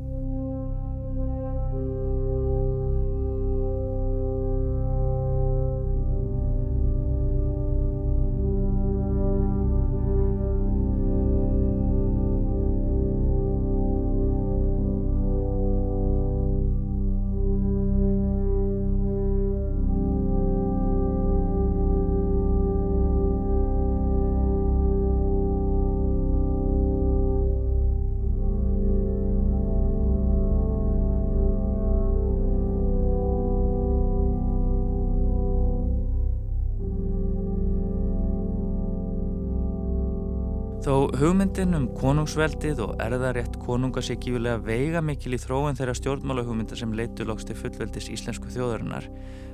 [40.81, 46.45] Þó hugmyndin um konungsveldið og erðarétt konunga sé gífilega veiga mikil í þróun þeirra stjórnmála
[46.47, 49.11] hugmynda sem leitu loks til fullveldis íslensku þjóðarinnar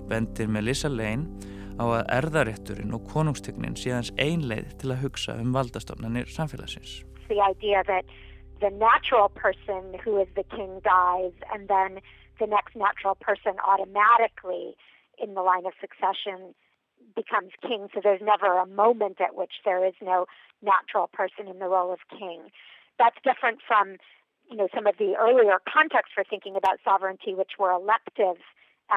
[0.07, 1.27] bendir Melissa Lane
[1.83, 7.01] á að erðarétturinn og konungstegnin séðans einleið til að hugsa um valdastofnanir samfélagsins.
[7.27, 8.07] The idea that
[8.62, 11.99] the natural person who is the king dies and then
[12.39, 14.77] the next natural person automatically
[15.19, 16.55] in the line of succession
[17.16, 20.26] becomes king so there's never a moment at which there is no
[20.62, 22.40] natural person in the role of king.
[23.00, 23.96] That's different from
[24.50, 28.38] you know some of the earlier contexts for thinking about sovereignty which were elective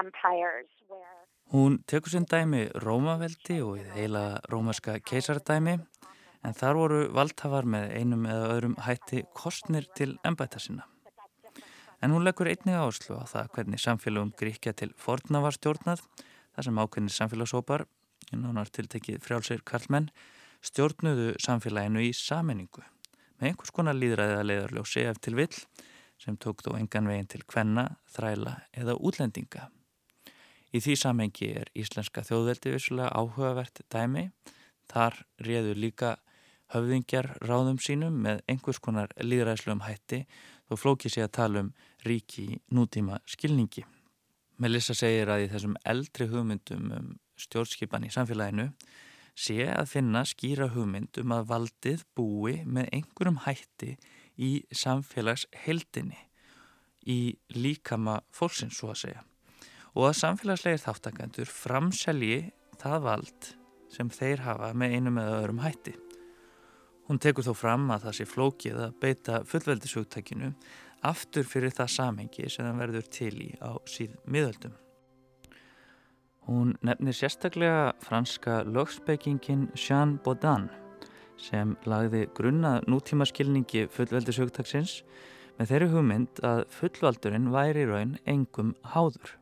[0.01, 5.79] empires where Hún tekur sinn dæmi Rómaveldi og heila rómaska keisardæmi
[6.45, 10.86] en þar voru valdhafar með einum eða öðrum hætti kostnir til ennbæta sinna.
[12.05, 16.05] En hún leggur einnig áherslu á það hvernig samfélagum gríkja til forna var stjórnað,
[16.53, 17.88] þar sem ákveðnir samfélagsópar,
[18.38, 20.12] nánar tiltekið frjálsir karlmenn,
[20.62, 22.86] stjórnuðu samfélaginu í sammenningu
[23.39, 25.54] með einhvers konar líðræðið að leiðarljósi ef til vill
[26.20, 29.70] sem tók þó engan veginn til kvenna, þræla eða útlendinga.
[30.76, 34.28] Í því samhengi er íslenska þjóðveldi vissulega áhugavert dæmi.
[34.92, 35.15] Þar
[35.46, 36.18] réðu líka
[36.74, 40.26] höfðingjar ráðum sínum með einhvers konar líðræðslegum hætti
[40.70, 41.72] þó flóki sé að tala um
[42.06, 43.86] ríki nútíma skilningi.
[44.60, 48.69] Melissa segir að í þessum eldri hugmyndum um stjórnskipan í samfélaginu
[49.39, 53.95] sé að finna skýra hugmynd um að valdið búi með einhverjum hætti
[54.39, 56.19] í samfélagsheldinni
[57.10, 57.19] í
[57.56, 59.25] líkama fólksins svo að segja
[59.95, 62.41] og að samfélagslegir þáttakandur framselji
[62.80, 63.49] það vald
[63.93, 65.95] sem þeir hafa með einum eða öðrum hætti.
[67.10, 70.52] Hún tekur þó fram að það sé flókið að beita fullveldisugtækinu
[71.10, 74.75] aftur fyrir það samhengi sem það verður til í á síð miðöldum.
[76.50, 80.64] Hún nefnir sérstaklega franska lögspekingin Jean Baudin
[81.38, 84.96] sem lagði grunna nútíma skilningi fullveldisugtaksins
[85.60, 89.36] með þeirri hugmynd að fullvaldurinn væri raun engum háður.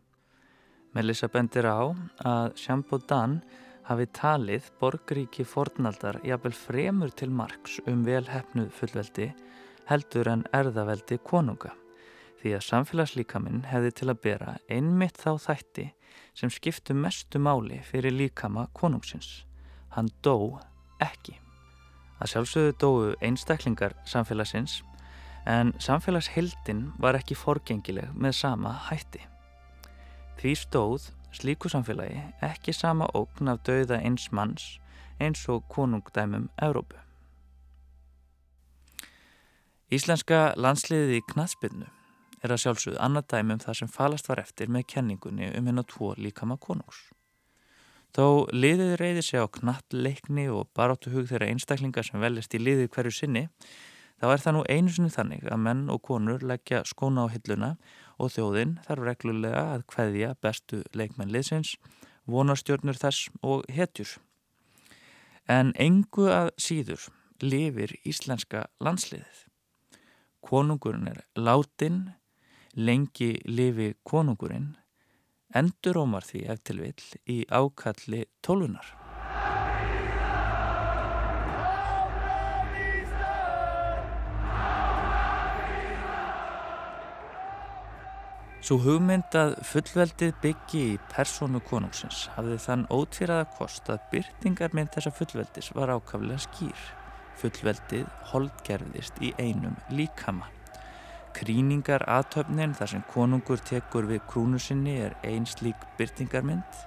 [0.91, 1.95] Melissa bendir á
[2.27, 3.39] að Champodan
[3.87, 9.31] hafi talið borgríki fornaldar jafnvel fremur til margs um velhefnuð fullveldi
[9.87, 11.71] heldur en erðaveldi konunga
[12.47, 15.87] því að samfélagslíkaminn hefði til að bera einmitt þá þætti
[16.37, 19.43] sem skiptu mestu máli fyrir líkama konungsins.
[19.91, 20.61] Hann dó
[21.03, 21.35] ekki.
[22.21, 24.79] Að sjálfsögðu dóu einstaklingar samfélagsins
[25.47, 29.25] en samfélagshildin var ekki forgengileg með sama hætti.
[30.39, 34.77] Því stóð slíku samfélagi ekki sama ógn af dauða eins manns
[35.19, 36.95] eins og konungdæmum Európu.
[39.91, 41.96] Íslenska landsliðið í knaðspilnu
[42.43, 45.89] er að sjálfsögðu annað dæmum það sem falast var eftir með kenningunni um henn að
[45.93, 47.07] tvo líkama konungs.
[48.15, 53.13] Þó liðið reyði sig á knattleikni og baráttuhug þeirra einstaklingar sem veljast í liðið hverju
[53.13, 53.43] sinni,
[54.17, 57.73] þá er það nú einu sinni þannig að menn og konur leggja skóna á hilluna
[58.17, 61.75] og þjóðinn þarf reglulega að hveðja bestu leikmenn liðsins,
[62.25, 64.17] vonarstjörnur þess og hetjur.
[65.47, 67.09] En engu að síður
[67.41, 69.43] lifir íslenska landsliðið.
[70.43, 72.15] Konungurinn er látin,
[72.77, 74.75] lengi lifi konungurinn,
[75.57, 78.93] endur ómar því eftir vill í ákalli tólunar.
[88.67, 95.13] Svo hugmynd að fullveldið byggi í persónu konungsins hafði þann ótvíraða kost að byrtingarmynd þessa
[95.15, 96.83] fullveldis var ákaflega skýr.
[97.39, 100.51] Fullveldið holdgerðist í einum líkama.
[101.37, 106.79] Kríningar aðtöfnin þar sem konungur tekur við krúnu sinni er einn slík byrtingarmynd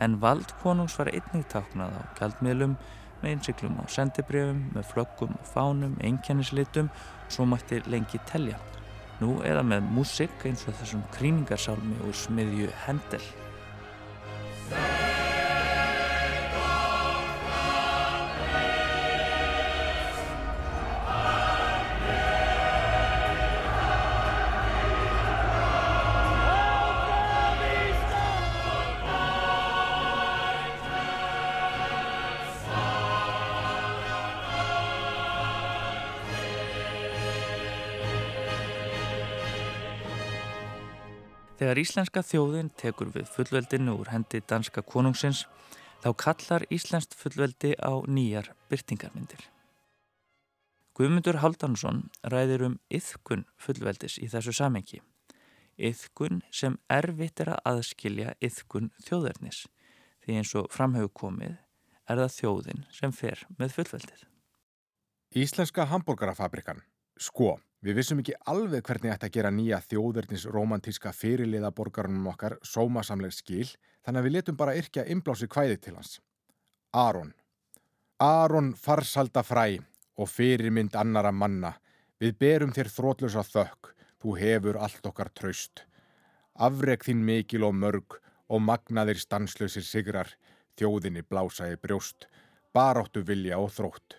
[0.00, 2.78] en vald konungs var einnig táknað á kjaldmiðlum
[3.20, 6.90] með innsiklum á sendibrjöfum, með flöggum og fánum, einkennislitum
[7.28, 8.58] svo mætti lengi telja.
[9.20, 13.24] Nú eða með músik eins og þessum kríningarsálmi úr smiðju Hendel.
[41.84, 45.42] Íslenska þjóðin tekur við fullveldinu úr hendi danska konungsins
[46.04, 49.42] þá kallar íslenskt fullveldi á nýjar byrtingarmyndir.
[50.94, 55.02] Guðmundur Haldansson ræðir um yðkun fullveldis í þessu samengi.
[55.76, 59.64] Yðkun sem erfitt er að aðskilja yðkun þjóðarnis
[60.24, 61.58] því eins og framhegu komið
[62.08, 64.24] er það þjóðin sem fer með fullveldið.
[65.34, 66.84] Íslenska hambúrgarafabrikan,
[67.18, 67.58] sko.
[67.84, 73.66] Við vissum ekki alveg hvernig þetta gera nýja þjóðverðnis romantíska fyrirliða borgarunum okkar sómasamleg skil
[74.06, 76.14] þannig að við letum bara yrkja inblási kvæði til hans.
[76.96, 77.34] Aron
[78.24, 79.66] Aron farsalda fræ
[80.16, 81.74] og fyrirmynd annara manna
[82.22, 83.90] við berum þér þrótlösa þökk
[84.22, 85.84] þú hefur allt okkar traust.
[86.56, 88.16] Afreg þín mikil og mörg
[88.48, 90.32] og magnaðir stanslösir sigrar
[90.78, 92.30] þjóðinni blásaði brjóst
[92.72, 94.16] baráttu vilja og þrótt.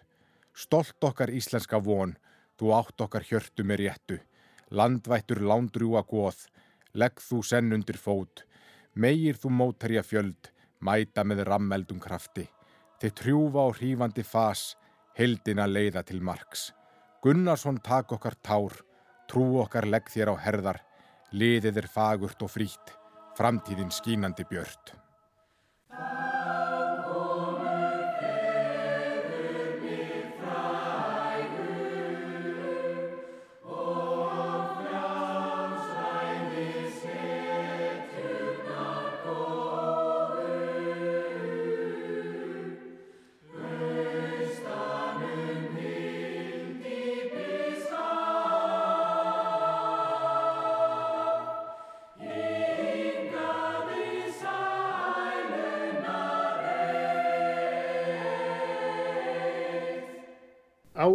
[0.54, 2.14] Stolt okkar íslenska von
[2.56, 4.18] Þú átt okkar hjörtu með réttu,
[4.72, 6.46] landvættur lándrúa góð,
[6.96, 8.46] legg þú senn undir fót,
[8.96, 12.48] meir þú mótarja fjöld, mæta með rammeldum krafti,
[13.02, 14.76] þið trjúfa á hrífandi fas,
[15.20, 16.72] heldina leiða til marks.
[17.24, 18.76] Gunnarsson tak okkar tár,
[19.28, 20.80] trú okkar legg þér á herðar,
[21.36, 22.94] liðið er fagurt og frít,
[23.36, 24.96] framtíðin skínandi björt.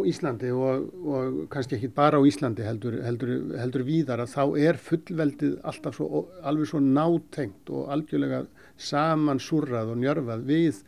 [0.08, 4.78] Íslandi og, og kannski ekki bara á Íslandi heldur, heldur, heldur víðar að þá er
[4.80, 8.44] fullveldið alltaf svo, alveg svo nátengt og algjörlega
[8.80, 10.80] samansurrað og njörfað við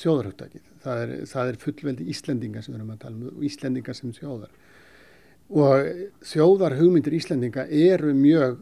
[0.00, 0.66] þjóðarhugtakið.
[0.80, 4.16] Það er, það er fullveldi Íslendinga sem við erum að tala um og Íslendinga sem
[4.16, 4.58] þjóðar.
[5.50, 5.90] Og
[6.30, 8.60] þjóðarhugmyndir Íslendinga eru mjög,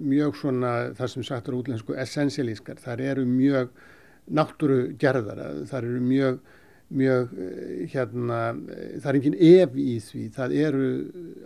[0.00, 2.80] mjög svona það sem sagt eru útlensku essentialískar.
[2.80, 3.74] Það eru mjög
[4.30, 6.40] náttúrugerðar, það eru mjög
[6.90, 7.34] mjög
[7.92, 8.38] hérna,
[8.98, 10.86] það er engin ef í því, það eru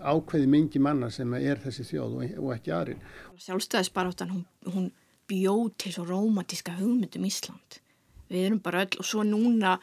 [0.01, 3.03] ákveði mengi manna sem er þessi þjóð og, ekki aðrin.
[3.45, 4.89] Sjálfstæðisbaráttan, hún, hún
[5.31, 7.79] bjóð til svo rómatíska hugmyndum Ísland.
[8.33, 9.77] Við erum bara öll og svo núna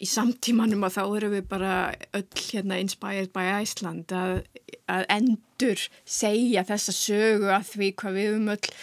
[0.00, 1.74] í samtímanum að þá erum við bara
[2.16, 4.40] öll hérna inspired by Iceland að,
[4.88, 8.74] að endur segja þessa sögu að því hvað við um öll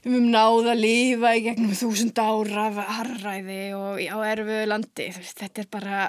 [0.00, 5.08] við höfum náða að lifa í gegnum þúsund ára harræði og á erfiðu landi.
[5.12, 6.00] Þetta er bara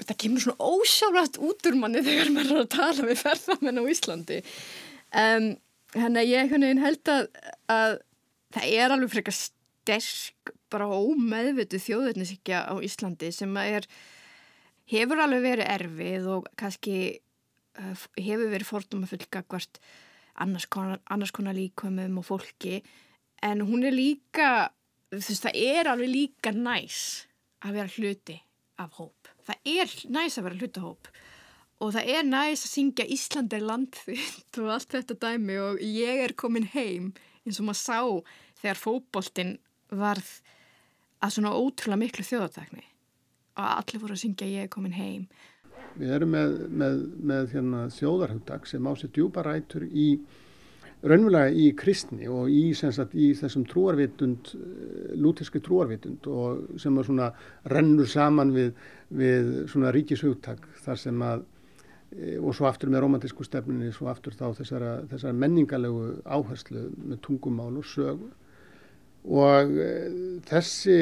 [0.00, 3.84] þetta kemur svona ósjárætt út úr manni þegar maður er að tala við ferðamenn á
[3.92, 4.40] Íslandi.
[5.16, 5.46] Um,
[5.94, 7.28] þannig að ég held að,
[7.72, 7.98] að
[8.56, 13.86] það er alveg frekar sterk bara ómeðvitu þjóðurnisíkja á Íslandi sem er,
[14.90, 16.98] hefur alveg verið erfið og kannski
[17.78, 18.72] uh, hefur verið
[19.14, 19.80] fylgja hvert
[20.42, 22.80] annars konar, annars konar líkumum og fólki.
[23.44, 24.70] En hún er líka,
[25.12, 26.98] þú veist það er alveg líka næs
[27.64, 28.36] að vera hluti
[28.82, 29.30] af hóp.
[29.46, 31.10] Það er næs að vera hluti af hóp.
[31.84, 35.58] Og það er næs að syngja Íslandi er landþitt og allt þetta dæmi.
[35.60, 37.12] Og ég er komin heim
[37.44, 38.00] eins og maður sá
[38.62, 39.56] þegar fókbóltinn
[39.92, 40.30] varð
[41.22, 42.86] að svona ótrúlega miklu þjóðatakni.
[43.56, 45.28] Og allir voru að syngja ég er komin heim
[45.96, 46.98] Við erum með, með,
[47.30, 50.10] með hérna, þjóðarhugdag sem á sér djúpa rætur í
[51.06, 57.08] raunverulega í kristni og í, sagt, í þessum trúarvitund eh, lútiski trúarvitund og sem er
[57.08, 57.28] svona
[57.72, 58.72] rennur saman við,
[59.14, 61.44] við svona ríkishugdag þar sem að
[62.16, 67.22] eh, og svo aftur með romantísku stefninni svo aftur þá þessara, þessara menningalegu áherslu með
[67.28, 68.32] tungumál og sögu
[69.26, 70.10] og eh,
[70.46, 70.98] þessi,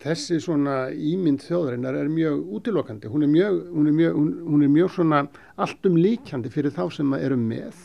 [0.00, 4.72] þessi svona ímynd þjóðarinnar er mjög útilokandi, hún er mjög, hún er mjög, hún er
[4.72, 5.22] mjög svona
[5.60, 7.76] alltum líkjandi fyrir þá sem eru með.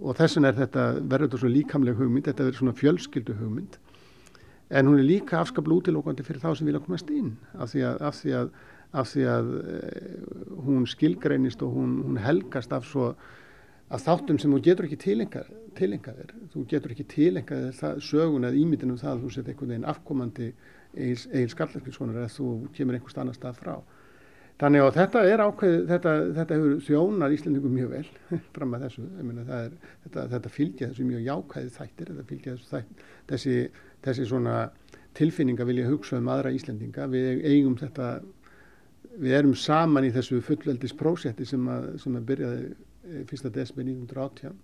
[0.00, 3.76] Og þessin er þetta verður þetta svona líkamleg hugmynd, þetta verður svona fjölskyldu hugmynd.
[4.70, 8.00] En hún er líka afskaplega útilokandi fyrir þá sem vilja komast inn af því að,
[8.06, 8.52] af því að,
[9.00, 10.16] af því að eh,
[10.64, 13.10] hún skilgreinist og hún, hún helgast af svo
[13.90, 18.60] að þáttum sem þú getur ekki tilengað þér, þú getur ekki tilengað þér sögun eða
[18.60, 20.50] ímyndin um það að þú set einhvern veginn afkomandi
[20.94, 23.74] eigin skallarkvíssonar eða þú kemur einhvers annar stað frá.
[24.60, 28.08] Þannig að þetta er ákveð, þetta, þetta hefur þjónar Íslandingum mjög vel
[28.56, 32.82] fram að þessu, meina, er, þetta, þetta fylgja þessu mjög jákvæði þættir, þetta fylgja þessu
[33.30, 33.54] þessi,
[34.04, 34.28] þessi
[35.16, 38.10] tilfinninga vilja hugsa um aðra Íslandinga, við eigum þetta,
[39.18, 42.68] við erum saman í þessu fullveldis prósetti sem að, sem að byrjaði
[43.30, 44.54] fyrsta desmi 1918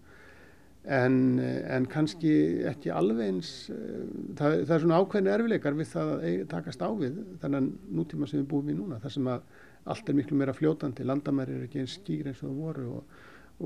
[0.87, 2.33] en, eh, en kannski
[2.71, 4.03] ekki alveg eins eh,
[4.39, 8.43] það, það er svona ákveðin erfileikar við það að takast á við þannig nútíma sem
[8.43, 9.49] við búum í núna þar sem að
[9.87, 13.17] allt er miklu meira fljótandi landamæri er ekki eins skýr eins og það voru og,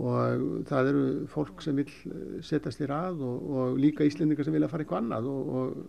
[0.00, 1.88] og það eru fólk sem vil
[2.46, 5.82] setjast í rað og, og líka íslendingar sem vilja fara eitthvað annað og,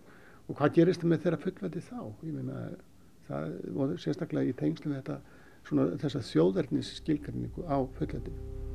[0.48, 2.00] og hvað gerist það með þeirra fullvæti þá?
[2.28, 2.64] Ég meina
[3.28, 5.20] það og sérstaklega í tengslu þetta
[5.68, 8.71] svona þessa þjóðverðnis skilgarningu á fullvætinu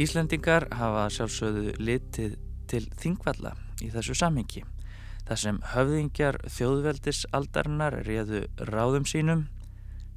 [0.00, 2.36] Íslendingar hafa sjálfsögðu litið
[2.70, 3.50] til þingvalla
[3.84, 4.62] í þessu samhengi
[5.26, 9.42] þar sem höfðingjar þjóðveldisaldarinnar réðu ráðum sínum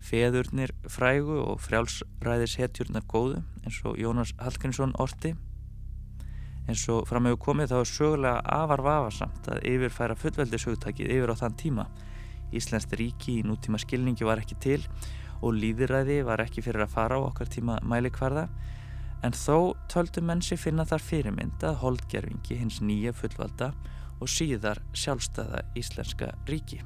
[0.06, 5.34] feðurnir frægu og frjálsræðis hetjurnar góðu eins og Jónas Hallgrímsson orti.
[6.70, 11.60] Eins og framöfu komið þá er sögulega afar vafarsamt að yfirfæra fullveldishugtakið yfir á þann
[11.60, 11.88] tíma.
[12.56, 14.80] Íslandst ríki í nútíma skilningi var ekki til
[15.42, 18.48] og líðiræði var ekki fyrir að fara á okkar tíma mælikvarða
[19.26, 23.72] en þó töldu menn sér finna þar fyrirmynd að holdgerfingi hins nýja fullvalda
[24.22, 26.84] og síðar sjálfstæða íslenska ríki.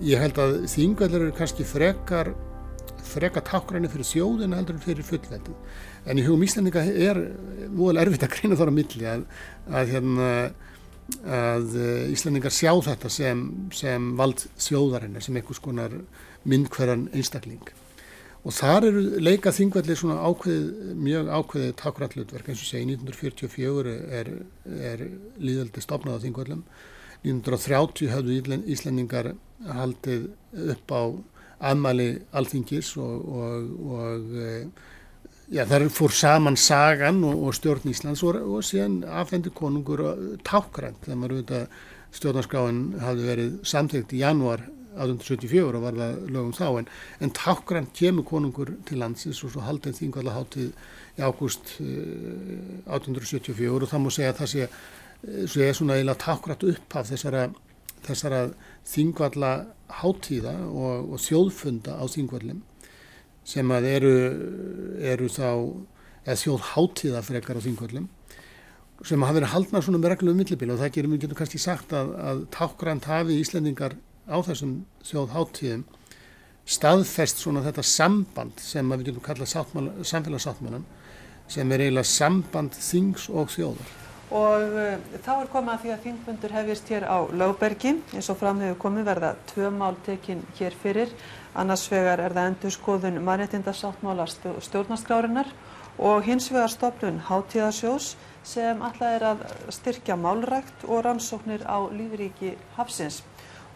[0.00, 2.32] Ég held að þingveldur eru kannski frekar
[3.10, 5.56] frekar tákgræni fyrir sjóðin heldur fyrir fullveldið.
[6.06, 7.18] En í hugum Íslandinga er
[7.76, 9.24] volið erfitt að greina þar á milli að,
[9.66, 10.28] að hérna
[11.26, 13.44] að eh, Íslandingar sjá þetta sem,
[13.74, 15.94] sem vald þjóðarinnar, sem einhvers konar
[16.48, 17.62] myndkverðan einstakling.
[18.40, 24.30] Og þar eru leika þingvelli svona ákveðið, mjög ákveðið takkurallutverk eins og segi 1944 er,
[24.92, 25.02] er
[25.36, 26.62] líðaldi stopnað á þingvellum.
[27.20, 29.34] 1930 hafðu Íslandingar
[29.68, 30.30] haldið
[30.72, 31.02] upp á
[31.70, 34.88] aðmæli alþingis og, og, og eh,
[35.50, 40.04] Já, þar fór saman sagan og, og stjórn Íslands og, og síðan afhendur konungur
[40.46, 41.80] tákgrænt þegar maður auðvitað
[42.14, 44.62] stjórnarskráin hafði verið samþygt í janúar
[44.94, 46.88] 1874 og var það lögum þá en,
[47.26, 50.70] en tákgrænt kemur konungur til landsins og svo haldið þingvalla háttið
[51.18, 56.26] í ágúst uh, 1874 og það múið segja að það sé, eh, sé svona eiginlega
[56.28, 57.44] tákgrænt upp af þessara,
[58.06, 58.44] þessara
[58.94, 59.54] þingvalla
[59.98, 62.62] háttíða og, og þjóðfunda á þingvallum
[63.46, 64.14] sem að eru,
[65.12, 65.48] eru þá
[66.26, 68.08] eða þjóð hátíða frekar á þingvöldum
[69.06, 71.60] sem hafa verið haldna svona með reglum um millibíla og það gerum við getum kannski
[71.62, 73.96] sagt að, að tákgrænt hafi Íslendingar
[74.28, 74.74] á þessum
[75.08, 75.86] þjóð hátíðum
[76.70, 79.54] staðfest svona þetta samband sem við getum kallað
[80.04, 80.84] samfélagsáttmálan
[81.50, 83.88] sem er eiginlega samband þings og þjóðar.
[84.30, 88.38] Og uh, þá er komað að því að þingfundur hefist hér á Lábergi eins og
[88.38, 91.10] fram hefur komið verða tvö mál tekinn hér fyrir
[91.58, 94.26] annars vegar er það endur skoðun mannreitindarsáttmála
[94.62, 95.50] stjórnarskrárinnar
[95.98, 98.14] og hins vegar stofnun hátíðasjós
[98.46, 99.42] sem alltaf er að
[99.74, 103.22] styrkja málrækt og rannsóknir á lífríki hafsins.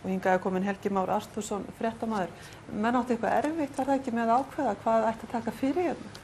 [0.05, 2.33] Og hingaði komin Helgi Már Arstússon, frettamæður.
[2.73, 6.23] Menn átti eitthvað erfitt, var það ekki með ákveða hvað ætti að taka fyrir hérna?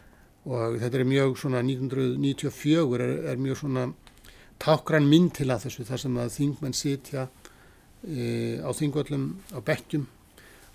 [0.51, 3.87] Og þetta er mjög svona 1994 er, er mjög svona
[4.61, 7.27] tákgrann mynd til að þessu þar sem að þingmenn sitja
[8.05, 10.09] e, á þingvöllum, á bekkjum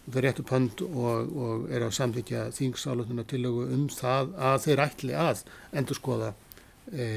[0.05, 4.57] það er rétt upp hönd og, og er að samþykja þingsálatuna tilögu um það að
[4.65, 5.41] þeir ætli að
[5.81, 6.31] endur skoða
[6.93, 7.07] e,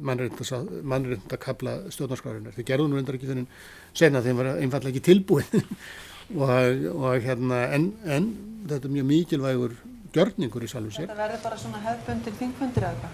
[0.00, 2.56] mannreitnda kabla stjórnarskrárunar.
[2.56, 3.50] Þeir gerðu nú endar ekki þennan
[3.92, 5.66] senna þeim var einfallega ekki tilbúin
[6.40, 8.30] og, og hérna en, en
[8.64, 9.76] þetta er mjög mikilvægur
[10.14, 11.10] gjörningur í salum sér.
[11.10, 13.12] Þetta verður bara svona hefðbundir þingfundir eða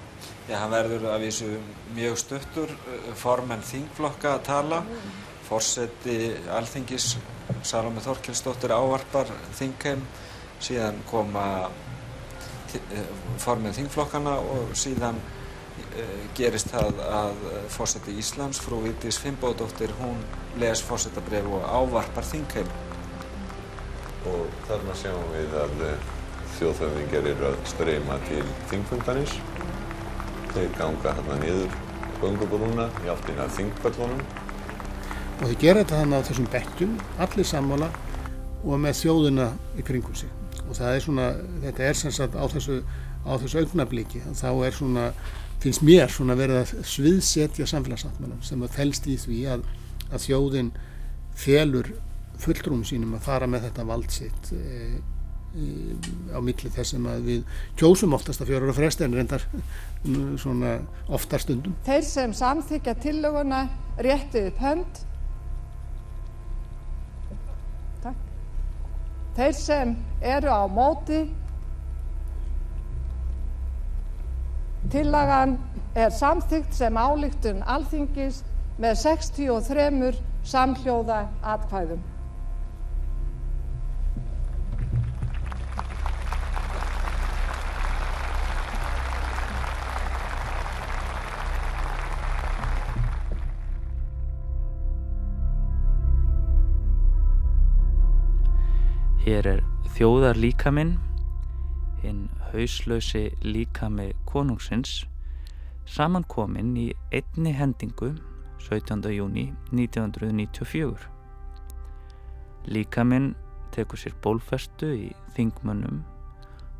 [0.51, 0.57] hvað?
[0.57, 1.48] Já, hann verður að vísu
[1.94, 4.82] mjög stuttur uh, formenn þingflokka að tala
[5.48, 7.16] fórseti alþingis
[7.62, 9.26] Salome Þorkelsdóttir ávarpar
[9.59, 10.03] þingheim
[10.61, 13.07] síðan koma uh,
[13.38, 20.18] formenn þingflokkana og síðan uh, gerist það að fórseti Íslands frú Vítis Fimboðdóttir hún
[20.59, 22.70] les fórsetabref og ávarpar þingheim
[24.28, 25.78] og þarna sjáum við að
[26.59, 29.38] þjóðhöfðingar eru að streyma til þingfundanis.
[30.51, 31.74] Þeir ganga hérna niður
[32.20, 34.22] göngubrúna í áttina þingföllunum.
[35.40, 37.90] Og þeir gera þetta þannig á þessum bekkjum, allir sammála
[38.61, 39.46] og með þjóðuna
[39.80, 40.32] í kringum sig.
[40.66, 41.28] Og það er svona,
[41.64, 42.80] þetta er sem sagt á þessu,
[43.24, 44.20] á þessu augnabliki.
[44.36, 45.07] Þá er svona,
[45.62, 49.64] finnst mér svona verið að sviðsetja samfélagsáttmannum sem að fælst í því að,
[50.11, 50.74] að þjóðin
[51.40, 51.94] felur
[52.40, 55.01] fulltrúum sínum að fara með þetta vald sitt e,
[55.51, 59.46] á milli þess að við kjósum oftast að fjóra og fresti en reyndar
[60.38, 60.76] svona
[61.11, 61.74] oftar stundum.
[61.86, 63.64] Þeir sem samþykja tillöguna
[63.98, 65.01] rétti upp hönd.
[68.05, 68.22] Takk.
[69.40, 71.24] Þeir sem eru á móti.
[74.90, 75.59] Tillagan
[75.98, 78.44] er samþygt sem álíktun alþingis
[78.80, 80.14] með 63
[80.46, 82.01] samhljóða atkvæðum.
[99.30, 99.60] Hér er
[99.94, 100.96] þjóðar líkaminn,
[102.02, 105.04] hinn hauslausi líkami konungsins,
[105.86, 108.08] samankominn í einni hendingu
[108.64, 109.06] 17.
[109.14, 111.06] júni 1994.
[112.74, 113.28] Líkaminn
[113.70, 115.06] tekur sér bólfestu í
[115.38, 116.02] þingmönnum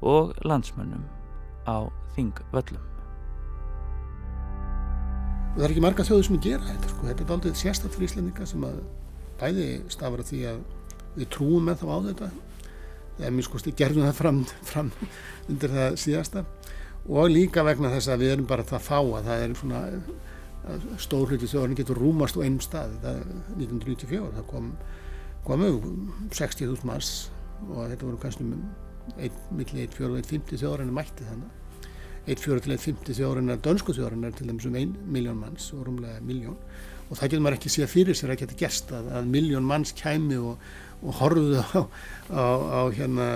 [0.03, 1.07] og landsmönnum
[1.71, 1.87] á
[2.17, 2.83] þingvöllum.
[5.55, 7.09] Það er ekki marga þjóður sem gera þetta, sko.
[7.13, 8.85] þetta er aldrei sérstaklega fyrir Íslandinga sem að
[9.39, 10.61] bæði stafra því að
[11.17, 12.31] við trúum með þá á þetta.
[13.21, 14.41] Eða mjög skoðst, gerðum það fram,
[14.71, 14.91] fram
[15.49, 16.45] undir það síðasta.
[17.11, 19.83] Og líka vegna þess að við erum bara það fá að það er svona
[21.01, 22.97] stór hluti þjóðarinn getur rúmast á einum stað.
[23.03, 24.73] Það er 1994 það kom,
[25.47, 25.71] komu
[26.37, 27.15] 60.000 manns
[27.69, 31.57] og þetta voru kannski millir 1,4 og 1,50 þjóðarinn mætti þannig
[32.31, 35.87] 1,4 til 1,50 þjóðarinn er dönsku þjóðarinn er til dæmis um 1 miljón manns og
[35.89, 36.59] rúmlega miljón
[37.11, 39.93] og það getur maður ekki síðan fyrir sér að geta gerst að, að miljón manns
[39.99, 41.81] kæmi og og horfðu á,
[42.29, 43.27] á, á hérna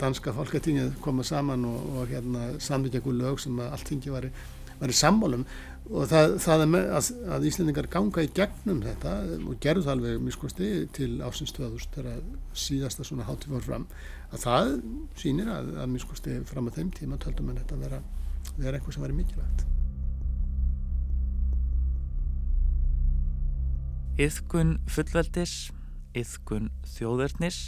[0.00, 4.96] danska fólkatingið koma saman og, og hérna samvikið einhver lög sem allt hingi var í
[4.96, 5.46] sammálum.
[5.88, 10.68] Og það, það að, að Íslendingar ganga í gegnum þetta og gerðu það alveg miskosti
[10.98, 12.20] til ásins 2000 þegar
[12.66, 13.88] síðasta svona hátíð fór fram
[14.28, 14.76] að það
[15.22, 18.04] sýnir að, að miskosti fram að þeim tíma töldum en þetta vera,
[18.58, 19.68] vera eitthvað sem væri mikilvægt
[24.18, 25.68] Yðkun fullveldis
[26.18, 27.58] yðkun þjóðverðnis.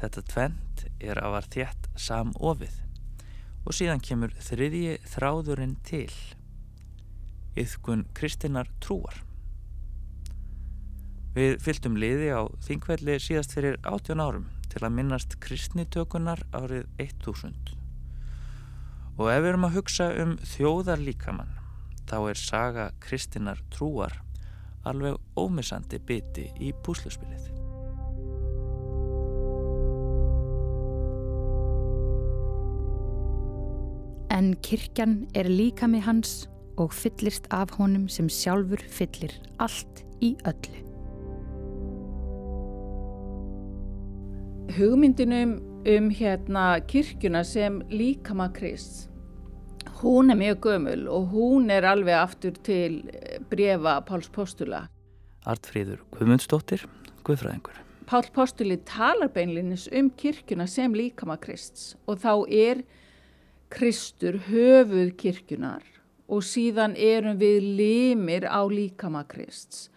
[0.00, 2.78] Þetta tvent er að var þétt samofið
[3.68, 6.08] og síðan kemur þriðji þráðurinn til,
[7.60, 9.20] yðkun kristinnar trúar.
[11.36, 17.76] Við fylgtum liði á þingvelli síðast fyrir 18 árum til að minnast kristnitökunar árið 1000.
[19.20, 21.56] Og ef við erum að hugsa um þjóðar líkamann,
[22.08, 24.23] þá er saga kristinnar trúar
[24.88, 27.50] alveg ómissandi biti í púsluspilið.
[34.34, 36.32] En kirkjan er líka með hans
[36.82, 40.80] og fyllist af honum sem sjálfur fyllir allt í öllu.
[44.74, 49.13] Hugmyndinum um hérna kirkjuna sem líkama krist
[50.02, 53.00] hún er mjög gömul og hún er alveg aftur til
[53.50, 54.86] brefa Páls Postula.
[55.46, 56.86] Artfríður Guðmundsdóttir,
[57.24, 57.84] Guðfræðingur.
[58.06, 62.82] Pál Postuli talar beinlinnins um kirkjuna sem líkama Krists og þá er
[63.72, 65.84] Kristur höfuð kirkjunar
[66.28, 69.88] og síðan erum við limir á líkama Krists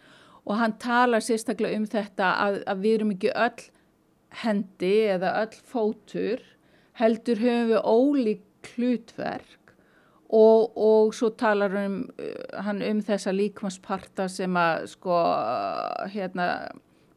[0.47, 3.67] og hann talar sérstaklega um þetta að, að við erum ekki öll
[4.43, 6.43] hendi eða öll fótur
[7.01, 9.66] heldur höfum við ólík hlutverk
[10.27, 12.01] og, og svo talar um,
[12.65, 15.19] hann um þessa líkmansparta sem að sko
[16.11, 16.47] hérna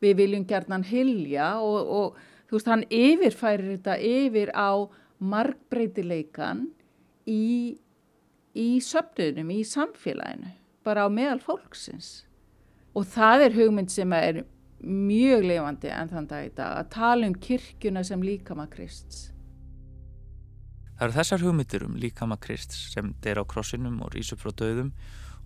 [0.01, 4.87] við viljum gerðan hilja og, og veist hann yfirfærir þetta yfir á
[5.21, 6.69] markbreytileikan
[7.29, 7.77] í,
[8.57, 10.55] í söpnunum, í samfélaginu,
[10.87, 12.25] bara á meðal fólksins.
[12.97, 14.43] Og það er hugmynd sem er
[14.81, 19.30] mjög lifandi enn þann dag í dag, að tala um kirkjuna sem líkama Krists.
[21.01, 24.91] Það eru þessar hugmyndir um líkama Krists sem deyr á krossinum og rýsur frá döðum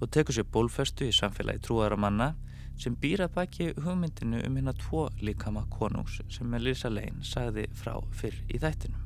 [0.02, 2.32] og tekur sér bólfestu í samfélagi trúara manna
[2.74, 8.40] sem býra baki hugmyndinu um hérna tvo líkama konungs sem Elisa Lein sagði frá fyrr
[8.50, 8.98] í þættinu.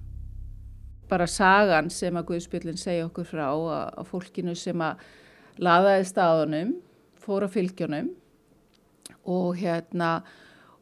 [1.12, 5.04] Bara sagan sem að Guðspillin segja okkur frá að fólkinu sem að
[5.60, 6.74] laðaði staðunum,
[7.20, 8.08] fór á fylgjónum
[9.28, 10.22] og hérna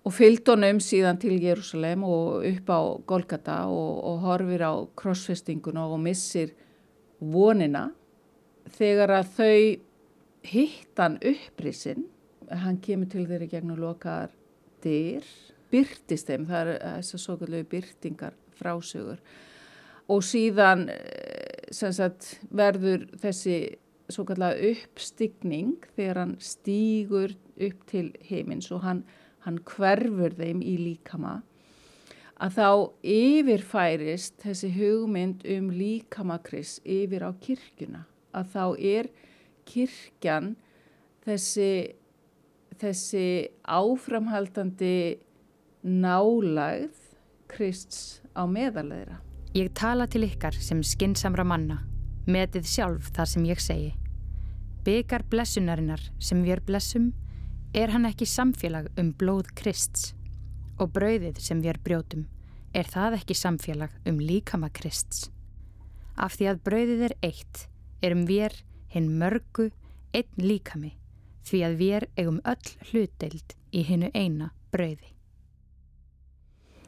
[0.06, 2.80] og fylgdónum síðan til Jérúsalem og upp á
[3.10, 6.52] Golgata og, og horfir á krossfestinguna og missir
[7.18, 7.88] vonina.
[8.76, 9.58] Þegar að þau
[10.46, 12.06] hittan upprisinn
[12.50, 14.30] hann kemur til þeirri gegnum lokaðar
[14.84, 15.26] dyr,
[15.72, 19.18] byrtist þeim, það er þessar svo kallegu byrtingar frásögur.
[20.06, 20.86] Og síðan
[21.74, 23.58] sagt, verður þessi
[24.12, 27.34] svo kallega uppstigning þegar hann stýgur
[27.66, 29.02] upp til heimins og hann,
[29.46, 31.38] hann hverfur þeim í líkama
[32.42, 32.70] að þá
[33.16, 38.04] yfirfærist þessi hugmynd um líkamakris yfir á kirkjuna
[38.36, 39.08] að þá er
[39.66, 40.56] kirkjan
[41.24, 41.70] þessi
[42.76, 43.26] þessi
[43.64, 45.18] áframhaldandi
[45.86, 47.02] nálægð
[47.46, 49.20] Krists á meðaleira.
[49.54, 51.78] Ég tala til ykkar sem skinsamra manna,
[52.26, 53.92] metið sjálf þar sem ég segi.
[54.84, 57.12] Byggar blessunarinnar sem við er blessum,
[57.76, 60.14] er hann ekki samfélag um blóð Krists
[60.80, 62.22] og brauðið sem við er brjótum,
[62.72, 65.26] er það ekki samfélag um líkama Krists.
[66.16, 67.66] Af því að brauðið er eitt,
[68.00, 68.62] erum við
[68.94, 69.68] hinn mörgu
[70.16, 70.94] einn líkami
[71.46, 75.12] því að við eigum öll hlutdeild í hinnu eina brauði.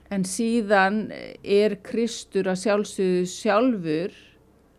[0.08, 1.10] En síðan
[1.44, 4.16] er Kristur að sjálfsögðu sjálfur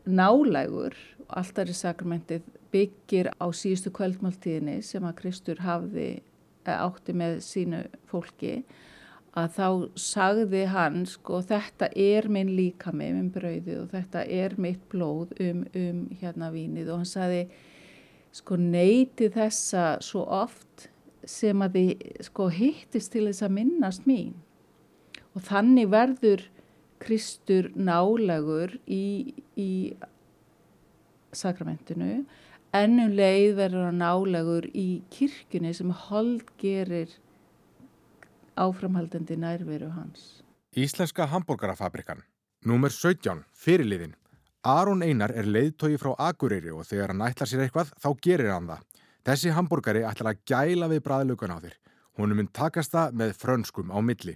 [0.10, 0.96] nálægur,
[1.30, 6.10] alltaf er sakramentið byggir á síðustu kvöldmáltíðinni sem að Kristur hafði
[6.70, 8.60] átti með sínu fólki
[9.38, 9.68] að þá
[10.00, 15.34] sagði hann sko þetta er minn líka með minn brauðið og þetta er mitt blóð
[15.46, 16.90] um, um hérna vínið.
[16.90, 17.44] Og hann sagði
[18.36, 20.90] sko neyti þessa svo oft
[21.30, 24.34] sem að þið sko hittist til þess að minnast mín.
[25.38, 26.46] Og þannig verður
[27.00, 29.94] Kristur nálagur í, í
[31.32, 32.26] sakramentinu
[32.76, 37.12] ennum leið verður hann nálagur í kirkjunni sem hold gerir
[38.60, 40.44] áframhaldandi nærveru hans.
[40.76, 42.22] Íslenska hambúrgarafabrikan,
[42.66, 44.16] númer 17, fyrirliðin
[44.68, 48.68] Aron Einar er leiðtói frá Akureyri og þegar hann ætlar sér eitthvað þá gerir hann
[48.68, 48.84] það.
[49.30, 51.76] Þessi hambúrgari ætlar að gæla við bræðlugan á þér.
[52.20, 54.36] Hún er mynd takast það með frönskum á milli.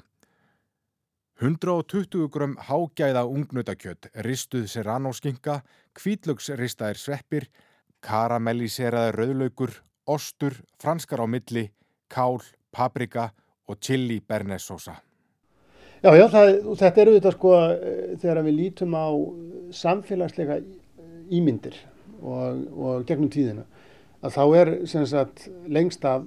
[1.41, 5.59] 120 gram hágæða ungnautakjött, ristuð serrano skinka,
[5.97, 7.49] kvítlöksristaðir sveppir,
[8.03, 9.73] karamelliseraði rauðlaugur,
[10.09, 11.69] ostur, franskar á milli,
[12.11, 12.41] kál,
[12.73, 13.31] paprika
[13.69, 14.97] og chili bernessósa.
[16.03, 16.49] Já, já, það,
[16.81, 17.51] þetta eru þetta sko
[18.19, 19.07] þegar við lítum á
[19.71, 20.59] samfélagslega
[21.31, 21.77] ímyndir
[22.19, 23.63] og, og gegnum tíðina
[24.23, 24.71] að þá er
[25.07, 26.25] sagt, lengst af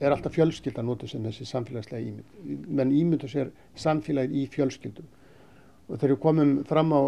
[0.00, 5.08] er alltaf fjölskylda notur sem þessi samfélagslega ímynd menn ímyndu sér samfélagið í fjölskyldum
[5.86, 7.00] og þegar við komum fram á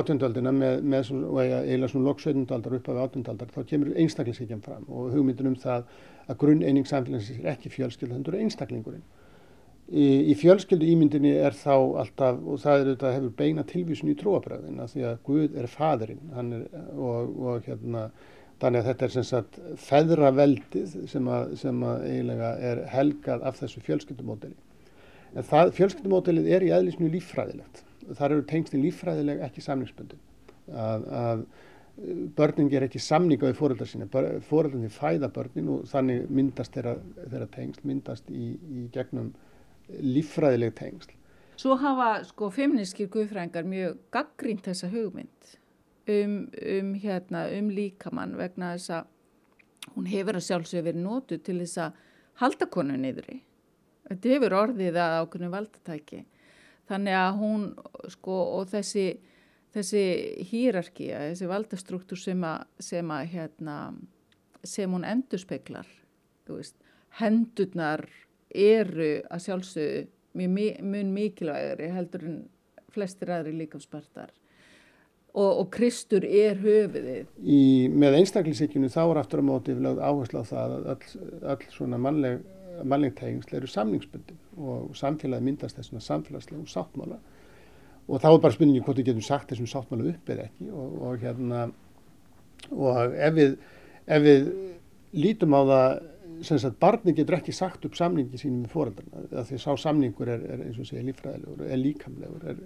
[0.00, 4.84] átjöndaldina með, með svona, og eiginlega svona lokksveitundaldar upp af átjöndaldar þá kemur einstaklingsíkjan fram
[4.88, 5.86] og hugmyndin um það
[6.28, 9.06] að grunn eining samfélagsins er ekki fjölskylda þannig að einstaklingurinn
[9.88, 11.72] Í, í fjölskyldu ímyndinni er þá
[12.02, 15.68] alltaf, og það er þetta hefur beina tilvísun í trúabröðin, að því að Guð er
[15.72, 18.02] fadurinn er, og, og hérna,
[18.60, 23.62] þannig að þetta er sem sagt feðraveldið sem að, sem að eiginlega er helgað af
[23.62, 24.58] þessu fjölskyldumódeli.
[25.32, 27.84] En það, fjölskyldumódelið er í eðlisnu líffræðilegt.
[28.16, 30.20] Þar eru tengstin líffræðileg ekki samlingsbundin.
[30.68, 31.44] að, að
[32.36, 34.06] börnin ger ekki samninga við fóreldar sína,
[34.46, 39.32] fóreldar fæða börnin og þannig myndast þeirra, tengsl, myndast í, í gegnum
[39.88, 41.14] líffræðileg tengsl.
[41.58, 45.56] Svo hafa sko feministkir guðfrængar mjög gaggrínt þessa hugmynd
[46.06, 51.58] um, um, hérna, um líkamann vegna þess að hún hefur að sjálfsögur verið nótu til
[51.64, 51.98] þess að
[52.44, 53.40] halda konu niðri.
[54.08, 56.20] Þetta hefur orðið að ákveðinu valdatæki.
[56.88, 57.64] Þannig að hún
[58.14, 59.06] sko og þessi,
[59.76, 60.04] þessi
[60.48, 62.46] hýrarki, þessi valdastruktúr sem,
[62.80, 63.78] sem, hérna,
[64.64, 65.88] sem hún endur speklar,
[67.18, 68.06] hendurnar
[68.48, 70.06] eru að sjálfsögðu
[70.38, 72.38] mun mikilvægari heldur en
[72.94, 74.30] flestir aðri líkamspartar
[75.34, 77.26] og, og Kristur er höfuðið.
[77.42, 77.60] Í,
[77.92, 82.42] með einstaklisíkjunu þá er aftur á móti áherslu á það að all, all svona mannleg,
[82.84, 87.18] mannleg tegingsl eru samningsbundin og samfélagi myndast þessuna samfélagslegum sáttmála.
[88.08, 91.00] Og þá er bara spurningi hvort við getum sagt þessum sáttmála upp eða ekki og,
[91.08, 91.66] og hérna
[92.72, 93.58] og ef við,
[94.06, 94.48] ef við
[95.18, 95.88] lítum á það
[96.46, 100.44] sem sagt barni getur ekki sagt upp samningi sínum með fóreldrarna því sá samningur er,
[100.54, 102.60] er eins og segja lífræðilegur, er líkamlegur er,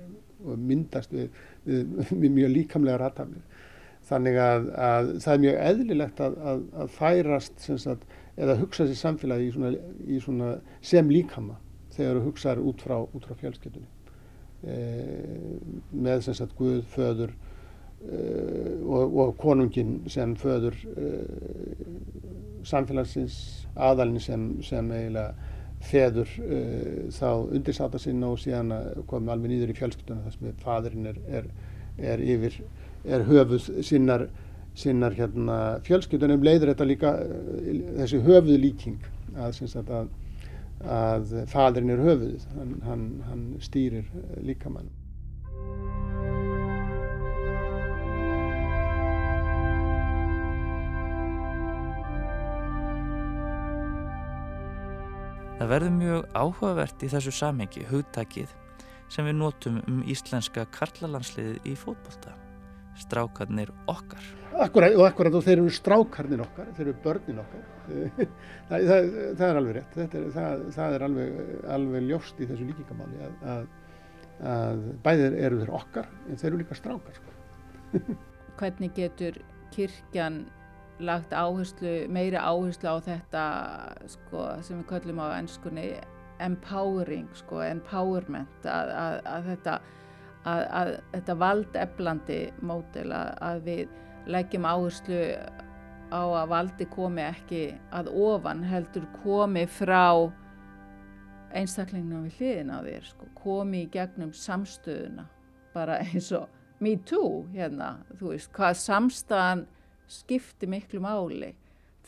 [0.45, 1.31] og myndast við,
[1.65, 3.69] við, við mjög líkamlega ratafnir
[4.09, 8.07] þannig að, að það er mjög eðlilegt að, að, að færast sagt,
[8.37, 9.73] eða hugsa sér samfélagi í svona,
[10.09, 10.53] í svona
[10.85, 11.59] sem líkama
[11.93, 13.89] þegar þú hugsaður út frá, frá fjölskyldunni.
[14.63, 14.77] E,
[15.93, 18.21] með sem sagt Guð, föður e,
[18.87, 21.11] og, og konungin sem föður e,
[22.69, 25.51] samfélagsins aðalinn sem, sem eiginlega
[25.83, 26.31] feður
[27.11, 28.71] þá undirsáta sinna og síðan
[29.11, 31.49] komið alveg nýður í fjölskylduna þar sem fadurinn er, er,
[31.99, 32.61] er yfir,
[33.03, 34.29] er höfuð sinnar,
[34.79, 37.13] sinnar hérna, fjölskyldunum leiður þetta líka
[37.99, 39.05] þessi höfuð líking
[39.37, 40.09] að, að,
[40.97, 44.09] að fadurinn er höfuð, hann, hann, hann stýrir
[44.41, 44.91] líkamann.
[55.63, 58.51] Það verður mjög áhugavert í þessu samhengi hugtakið
[59.13, 62.33] sem við notum um íslenska karlalansliðið í fótbolta.
[63.01, 64.25] Strákarnir okkar.
[64.63, 67.69] Akkurat og akkurat og þeir eru strákarnir okkar, þeir eru börnin okkar.
[68.69, 69.07] það, það,
[69.39, 71.39] það er alveg rétt, er, það, það er alveg,
[71.77, 73.71] alveg ljóst í þessu líkingamáli að, að,
[74.55, 77.21] að bæðir eru þeir okkar en þeir eru líka strákar.
[77.21, 78.03] Sko.
[78.61, 79.41] Hvernig getur
[79.73, 80.43] kirkjan
[81.03, 83.45] lagt áherslu, meiri áherslu á þetta
[84.13, 85.89] sko, sem við kallum á ennskunni
[86.43, 89.77] empowering, sko, empowerment að, að, að þetta
[90.49, 93.93] að, að þetta valdeflandi mótil að við
[94.31, 95.21] leggjum áherslu
[96.13, 97.63] á að valdi komi ekki
[97.95, 100.31] að ofan heldur komi frá
[101.53, 105.27] einstaklingnum við hliðin á þér sko, komi í gegnum samstöðuna.
[105.73, 106.49] Bara eins og
[106.83, 109.67] me too hérna, þú veist, hvað samstæðan
[110.11, 111.55] skipti miklu máli.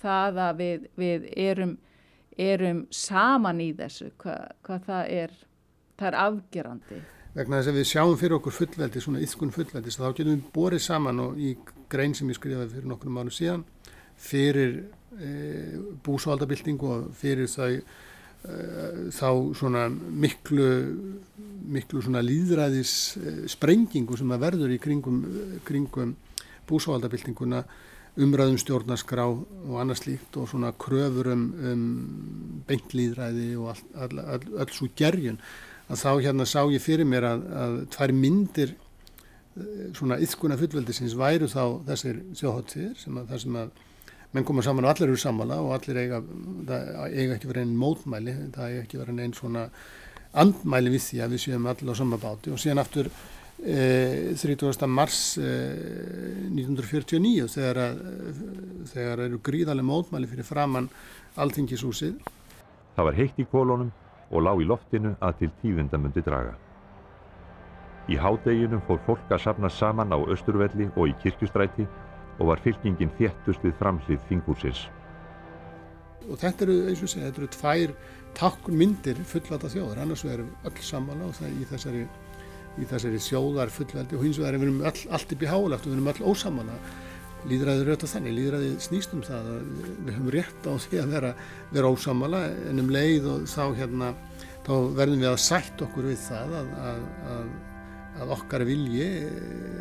[0.01, 1.75] Það að við, við erum,
[2.37, 5.37] erum saman í þessu hvað, hvað það er
[5.95, 7.01] það er afgerandi
[7.35, 10.85] vegna þess að við sjáum fyrir okkur fullveldi svona yskun fullveldi þá getum við borið
[10.85, 11.55] saman og í
[11.91, 13.65] grein sem ég skrifaði fyrir nokkrum mánu síðan
[14.21, 14.77] fyrir
[15.19, 15.31] e,
[16.07, 17.81] búsvaldabilding og fyrir þau e,
[19.15, 20.69] þá svona miklu
[21.75, 25.25] miklu svona líðræðis e, sprengingu sem að verður í kringum,
[25.67, 26.15] kringum
[26.69, 27.65] búsvaldabildinguna
[28.15, 31.87] umræðum stjórnarskrá og annars líkt og svona kröfur um, um
[32.69, 35.41] beintlýðræði og all, all, all, öll svo gerjun
[35.89, 41.17] að þá hérna sá ég fyrir mér að, að tvær myndir eh, svona yðskuna fullveldisins
[41.19, 43.85] væru þá þessir þjóðhóttir sem að það sem að
[44.35, 46.19] menn koma saman og allir eru sammála og allir eiga,
[46.67, 49.69] það eiga ekki verið einn mótmæli, það eiga ekki verið einn svona
[50.35, 53.13] andmæli við því að við séum allir á sama báti og síðan aftur
[53.65, 53.65] 30.
[53.65, 58.41] Eh, mars 1949 eh, þegar, að,
[58.91, 60.91] þegar eru gríðarlega mótmæli fyrir framann
[61.39, 62.19] Alþingishúsið.
[62.97, 63.95] Það var heitt í kólunum
[64.31, 66.55] og lág í loftinu að til tífundamundi draga.
[68.09, 71.87] Í hádeginu fór fólk að sapna saman á Östurvelli og í Kirkjustræti
[72.39, 74.85] og var fylkingin þéttust við framhlið þingúsins.
[76.25, 77.95] Og þetta eru, eins og segja, þetta eru tvær
[78.35, 82.05] takkun myndir fullvata þjóður, annars verður öll samanlá það í þessari
[82.75, 85.93] í þessari sjóðar fullveldi og hins vegar við erum all, allt upp í hálagt og
[85.93, 86.31] við erum all
[87.45, 89.65] er auðvitað þannig, líðræðið snýst um það að
[90.07, 91.33] við höfum rétt á því að vera,
[91.75, 92.41] vera ósamala
[92.71, 94.09] en um leið og þá hérna
[94.65, 97.03] þá verðum við að sætt okkur við það að, að,
[98.23, 99.11] að, okkar vilji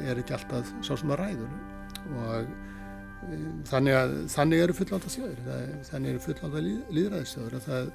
[0.04, 1.56] er ekki alltaf sá sem að ræður.
[2.04, 3.40] Og e,
[3.72, 5.42] þannig að þannig eru fullvalda þjóður
[5.88, 7.90] þannig eru fullvalda líð, líðræðisþjóður að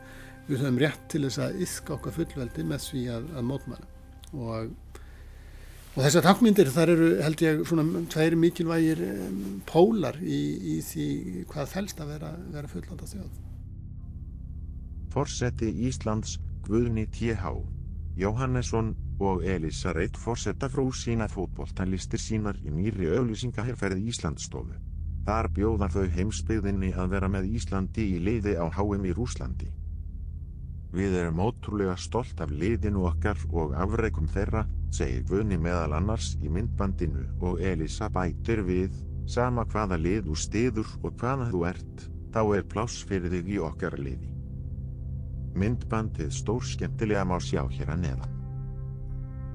[0.48, 3.94] við höfum rétt til þess að yfka okkar fullveldi með því að mótmæla.
[4.32, 4.72] Og
[5.96, 9.00] Og þessar takkmyndir þar eru held ég svona tveir mikilvægir
[9.66, 10.40] pólar í,
[10.76, 11.06] í því
[11.50, 13.32] hvað fælst að vera, vera fullanda þjóð.
[15.14, 16.36] Forseti Íslands
[16.68, 17.54] Guðni T.H.
[18.18, 18.92] Jóhannesson
[19.24, 24.76] og Elisa Reit forsetta frú sína fótbolltælistir sínar í nýri auðlýsingaherferði Íslandsstofu.
[25.26, 29.72] Þar bjóðar þau heimsbyggðinni að vera með Íslandi í liði á HM í Rúslandi.
[30.88, 34.64] Við erum ótrúlega stolt af liðinu okkar og afreikum þeirra,
[34.94, 38.96] segir Guðni meðal annars í myndbandinu og Elisa bætir við,
[39.28, 43.60] sama hvaða lið þú stiður og hvaða þú ert, þá er pláss fyrir þig í
[43.68, 44.32] okkar liði.
[45.58, 48.37] Myndbandið stór skemmtilega má sjá hér að neðan.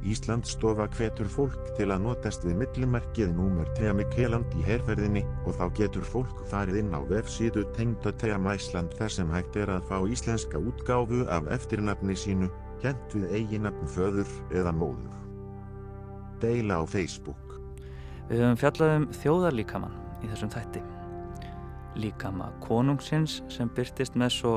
[0.04, 5.64] Íslandsstofa hvetur fólk til að notast við millimerkið númer Tea Mikeland í herferðinni og þá
[5.80, 10.02] getur fólk farið inn á vefsíðu tengda Tea Mæsland þar sem hægt er að fá
[10.04, 12.52] íslenska útgáfu af eftirnafni sínu,
[12.84, 15.16] kent við eiginafn föður eða móður.
[16.44, 17.56] Deila á Facebook.
[18.28, 20.84] Við höfum fjallað um þjóðarlíkamann í þessum þætti.
[21.96, 24.54] Líkama konungsins sem byrtist með svo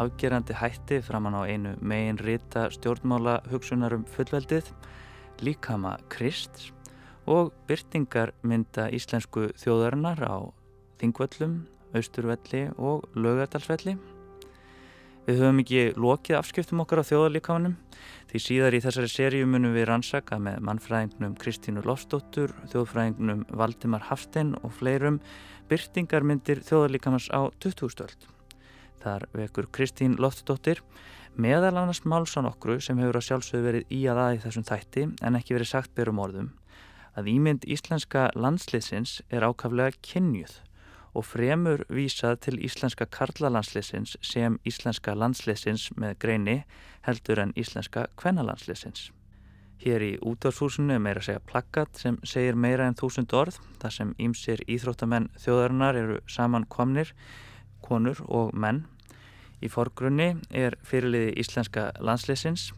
[0.00, 4.70] afgerandi hætti framann á einu megin rita stjórnmála hugsunar um fullveldið,
[5.44, 6.70] líkama Krist
[7.30, 10.36] og byrtingar mynda íslensku þjóðarinnar á
[11.00, 11.60] Þingvöllum,
[11.96, 13.96] Austurvelli og Lögardalsvelli.
[15.26, 17.76] Við höfum ekki lokið afskiptum okkar á þjóðarlíkamanum
[18.30, 24.54] því síðar í þessari seríu munum við rannsaka með mannfræðingnum Kristínu Lofsdóttur, þjóðfræðingnum Valdimar Hafstein
[24.62, 25.20] og fleirum
[25.70, 28.26] byrtingarmyndir þjóðarlíkamans á 2000-öld.
[29.00, 30.82] Þar vekur Kristín Loftsdóttir
[31.36, 35.38] meðal annars málsan okkru sem hefur á sjálfsögðu verið í að aði þessum þætti en
[35.38, 36.50] ekki verið sagt berum orðum
[37.18, 40.58] að ímynd íslenska landsliðsins er ákaflega kynjuð
[41.14, 46.58] og fremur vísað til íslenska karlalandsliðsins sem íslenska landsliðsins með greini
[47.06, 49.10] heldur en íslenska kvennalandsliðsins.
[49.80, 53.94] Hér í útdórshúsinu er meira að segja plakkat sem segir meira en þúsund orð þar
[53.96, 57.14] sem ímsir íþróttamenn þjóðarinnar eru saman komnir
[57.82, 58.84] konur og menn.
[59.60, 62.70] Í forgrunni er fyrirliði íslenska landsleysins,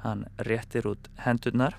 [0.00, 1.76] hann réttir út hendurnar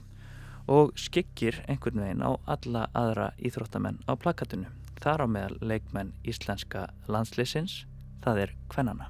[0.70, 4.70] og skikkir einhvern veginn á alla aðra íþróttamenn á plakatinu.
[5.01, 7.88] Þar á meðal leikmenn íslenska landsleysins,
[8.22, 9.09] það er kvennana.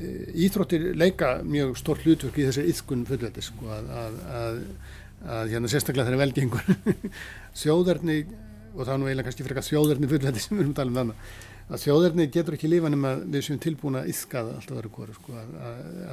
[0.00, 4.58] Íþróttir leika mjög stór hlutverk í þessi yðkun fullveldis sko, að, að, að,
[5.36, 6.66] að hérna sérstaklega þeirra velgengur
[7.62, 8.18] þjóðarni
[8.76, 10.92] og það er nú eiginlega kannski fyrir eitthvað þjóðarni fullveldis sem við erum að tala
[10.92, 11.22] um þannig
[11.66, 15.16] að þjóðarni getur ekki lífa nema við séum tilbúin að yfka það alltaf verið hverju
[15.16, 15.38] sko,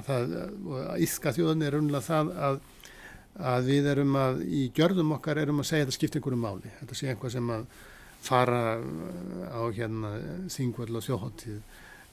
[0.02, 2.60] að yfka þjóðarni er raunlega það að,
[3.54, 6.74] að við erum að í gjörðum okkar erum að segja að þetta skiptir einhverju máli.
[6.80, 7.68] Þetta sé einhvað sem að
[8.24, 8.64] fara
[9.52, 10.14] á hérna
[10.54, 11.62] þingvöld og þjóhóttíð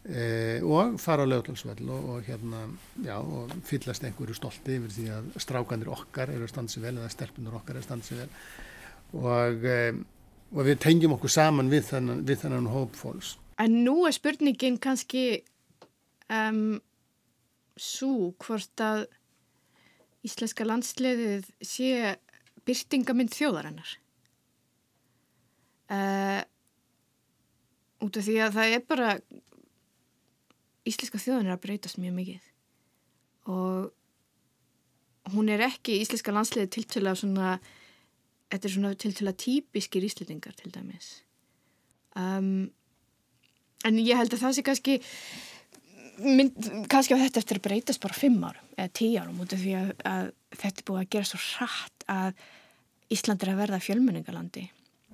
[0.05, 0.23] e,
[0.67, 2.65] og fara á löglagsvöld og, og hérna
[3.07, 6.97] já og fyllast einhverju stolti yfir því að strákanir okkar eru að standa sér vel
[6.99, 8.33] eða stelpunir okkar eru að standa sér vel.
[9.21, 9.79] Og e,
[10.51, 13.37] og við tengjum okkur saman við þennan, við þennan hópfólks.
[13.61, 15.43] En nú er spurningin kannski
[16.33, 16.81] um,
[17.77, 19.07] svo hvort að
[20.27, 22.17] íslenska landsliðið sé
[22.69, 23.95] byrtingamind þjóðarinnar.
[25.91, 26.43] Uh,
[28.05, 29.15] út af því að það er bara
[30.89, 32.47] íslenska þjóðan er að breytast mjög mikið
[33.51, 37.57] og hún er ekki íslenska landsliðið tiltöla svona
[38.51, 41.11] þetta er svona til til að típiskir íslitingar til dæmis.
[42.19, 42.71] Um,
[43.87, 44.97] en ég held að það sé kannski
[46.25, 49.63] mynd, kannski að þetta eftir að breytast bara fimm árum eða tíu árum út af
[49.63, 52.49] því að, að þetta er búið að gera svo hratt að
[53.11, 54.67] Ísland er að verða fjölmenningalandi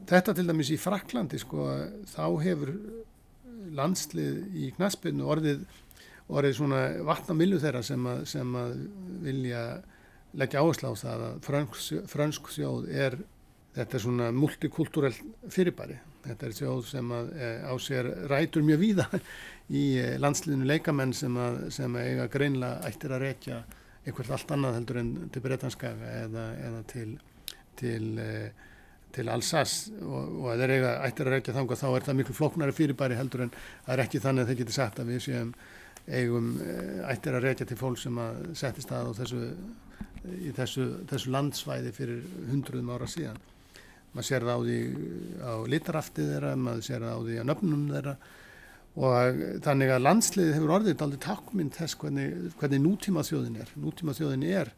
[0.06, 1.66] Þetta til dæmis í Fraklandi sko
[2.10, 2.72] þá hefur
[3.76, 5.64] landslið í knaspinu orðið
[6.26, 8.72] orðið svona vatnamilju þeirra sem að, sem að
[9.22, 9.62] vilja
[10.36, 13.18] leggja áherslu á það að frönsk, frönsk þjóð er
[13.76, 15.16] þetta er svona multikultúrell
[15.52, 15.98] fyrirbæri.
[16.26, 19.06] Þetta er þjóð sem að, e, á sér rætur mjög víða
[19.70, 23.60] í e, landsliðinu leikamenn sem að, sem að eiga greinlega ættir að rekja
[24.06, 27.08] eitthvað allt annað heldur en til Bretanskaga eða, eða til,
[27.78, 28.32] til, e,
[29.14, 32.38] til Alsace og, og að þeir eiga ættir að rekja þanga þá er það miklu
[32.40, 35.56] floknari fyrirbæri heldur en það er ekki þannig að þeir geti sagt að við séum
[36.06, 36.52] eigum
[37.10, 39.40] ættir að rekja til fólk sem að settist að á þessu
[40.46, 43.38] í þessu, þessu landsvæði fyrir hundruðum ára síðan.
[44.14, 44.78] Maður sér það á því
[45.44, 48.16] á litaraftið þeirra, maður sér það á því á nöfnum þeirra
[48.96, 53.72] og þannig að landsliðið hefur orðið aldrei takkmynd þess hvernig, hvernig nútíma þjóðin er.
[53.76, 54.72] Nútíma þjóðin er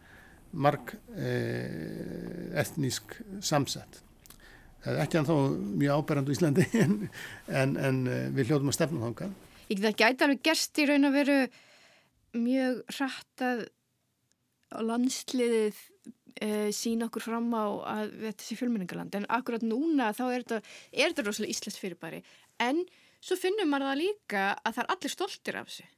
[0.58, 4.00] marg eh, etnísk samsett.
[4.82, 5.36] Það er ekki ennþá
[5.84, 6.98] mjög áberandu í Íslandi en,
[7.46, 8.02] en, en
[8.34, 9.30] við hljóðum að stefna þánga.
[9.68, 11.40] Ég það gæti alveg gerst í raun að veru
[12.38, 13.66] mjög hratt að
[14.74, 15.78] landsliðið
[16.44, 17.66] uh, sína okkur fram á
[17.98, 20.58] að þetta sé fjölmenningaland en akkurat núna þá er þetta,
[20.92, 22.22] er þetta rosalega íslenskt fyrirbæri.
[22.62, 22.82] En
[23.20, 25.88] svo finnum maður það líka að það er allir stoltir af þessu.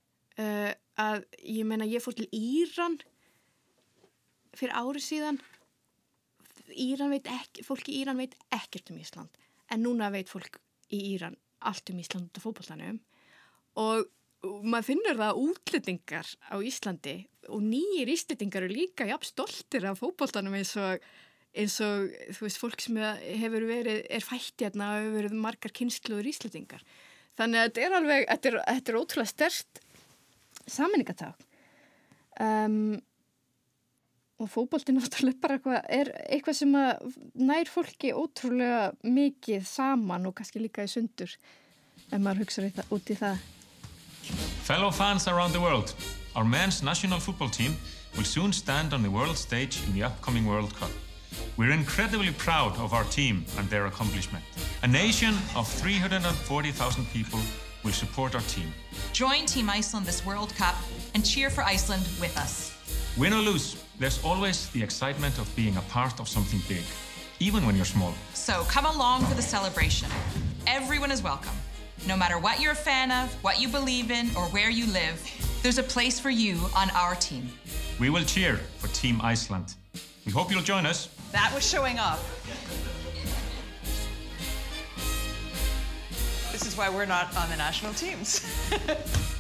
[0.40, 2.98] Uh, að ég meina ég fór til Íran
[4.56, 5.40] fyrir ári síðan.
[6.70, 9.40] Íran veit ekki, fólk í Íran veit ekkert um Ísland.
[9.70, 10.60] En núna veit fólk
[10.94, 13.00] í Íran allt um Ísland og,
[13.80, 14.06] og
[14.40, 17.16] maður finnur það að útlendingar á Íslandi
[17.50, 21.04] og nýjir Íslandingar eru líka jafn stoltir af fókbaltanum eins og
[21.50, 22.98] eins og þú veist fólk sem
[23.42, 26.84] hefur verið, er fætt hérna og hefur verið margar kynsluður Íslandingar
[27.38, 29.80] þannig að þetta er alveg, þetta er, þetta er ótrúlega stert
[30.70, 31.46] saminningaták
[32.46, 32.98] um,
[34.40, 36.76] og fókbólti náttúrulega bara eitthvað, er eitthvað sem
[37.50, 41.34] nær fólki ótrúlega mikið saman og kannski líka í sundur
[42.08, 43.42] ef maður hugsa út í það
[44.62, 45.94] Fellow fans around the world
[46.36, 47.76] Our men's national football team
[48.16, 50.90] will soon stand on the world stage in the upcoming World Cup
[51.56, 54.44] We're incredibly proud of our team and their accomplishment.
[54.82, 57.40] A nation of 340,000 people
[57.82, 58.72] will support our team.
[59.12, 60.76] Join Team Iceland this World Cup
[61.14, 62.72] and cheer for Iceland with us.
[63.16, 66.84] Win or lose, there's always the excitement of being a part of something big,
[67.38, 68.14] even when you're small.
[68.34, 70.08] So come along for the celebration.
[70.66, 71.56] Everyone is welcome.
[72.06, 75.22] No matter what you're a fan of, what you believe in, or where you live,
[75.62, 77.48] there's a place for you on our team.
[77.98, 79.74] We will cheer for Team Iceland.
[80.24, 81.08] We hope you'll join us.
[81.32, 82.18] That was showing up.
[86.52, 88.40] This is why we're not on the national teams.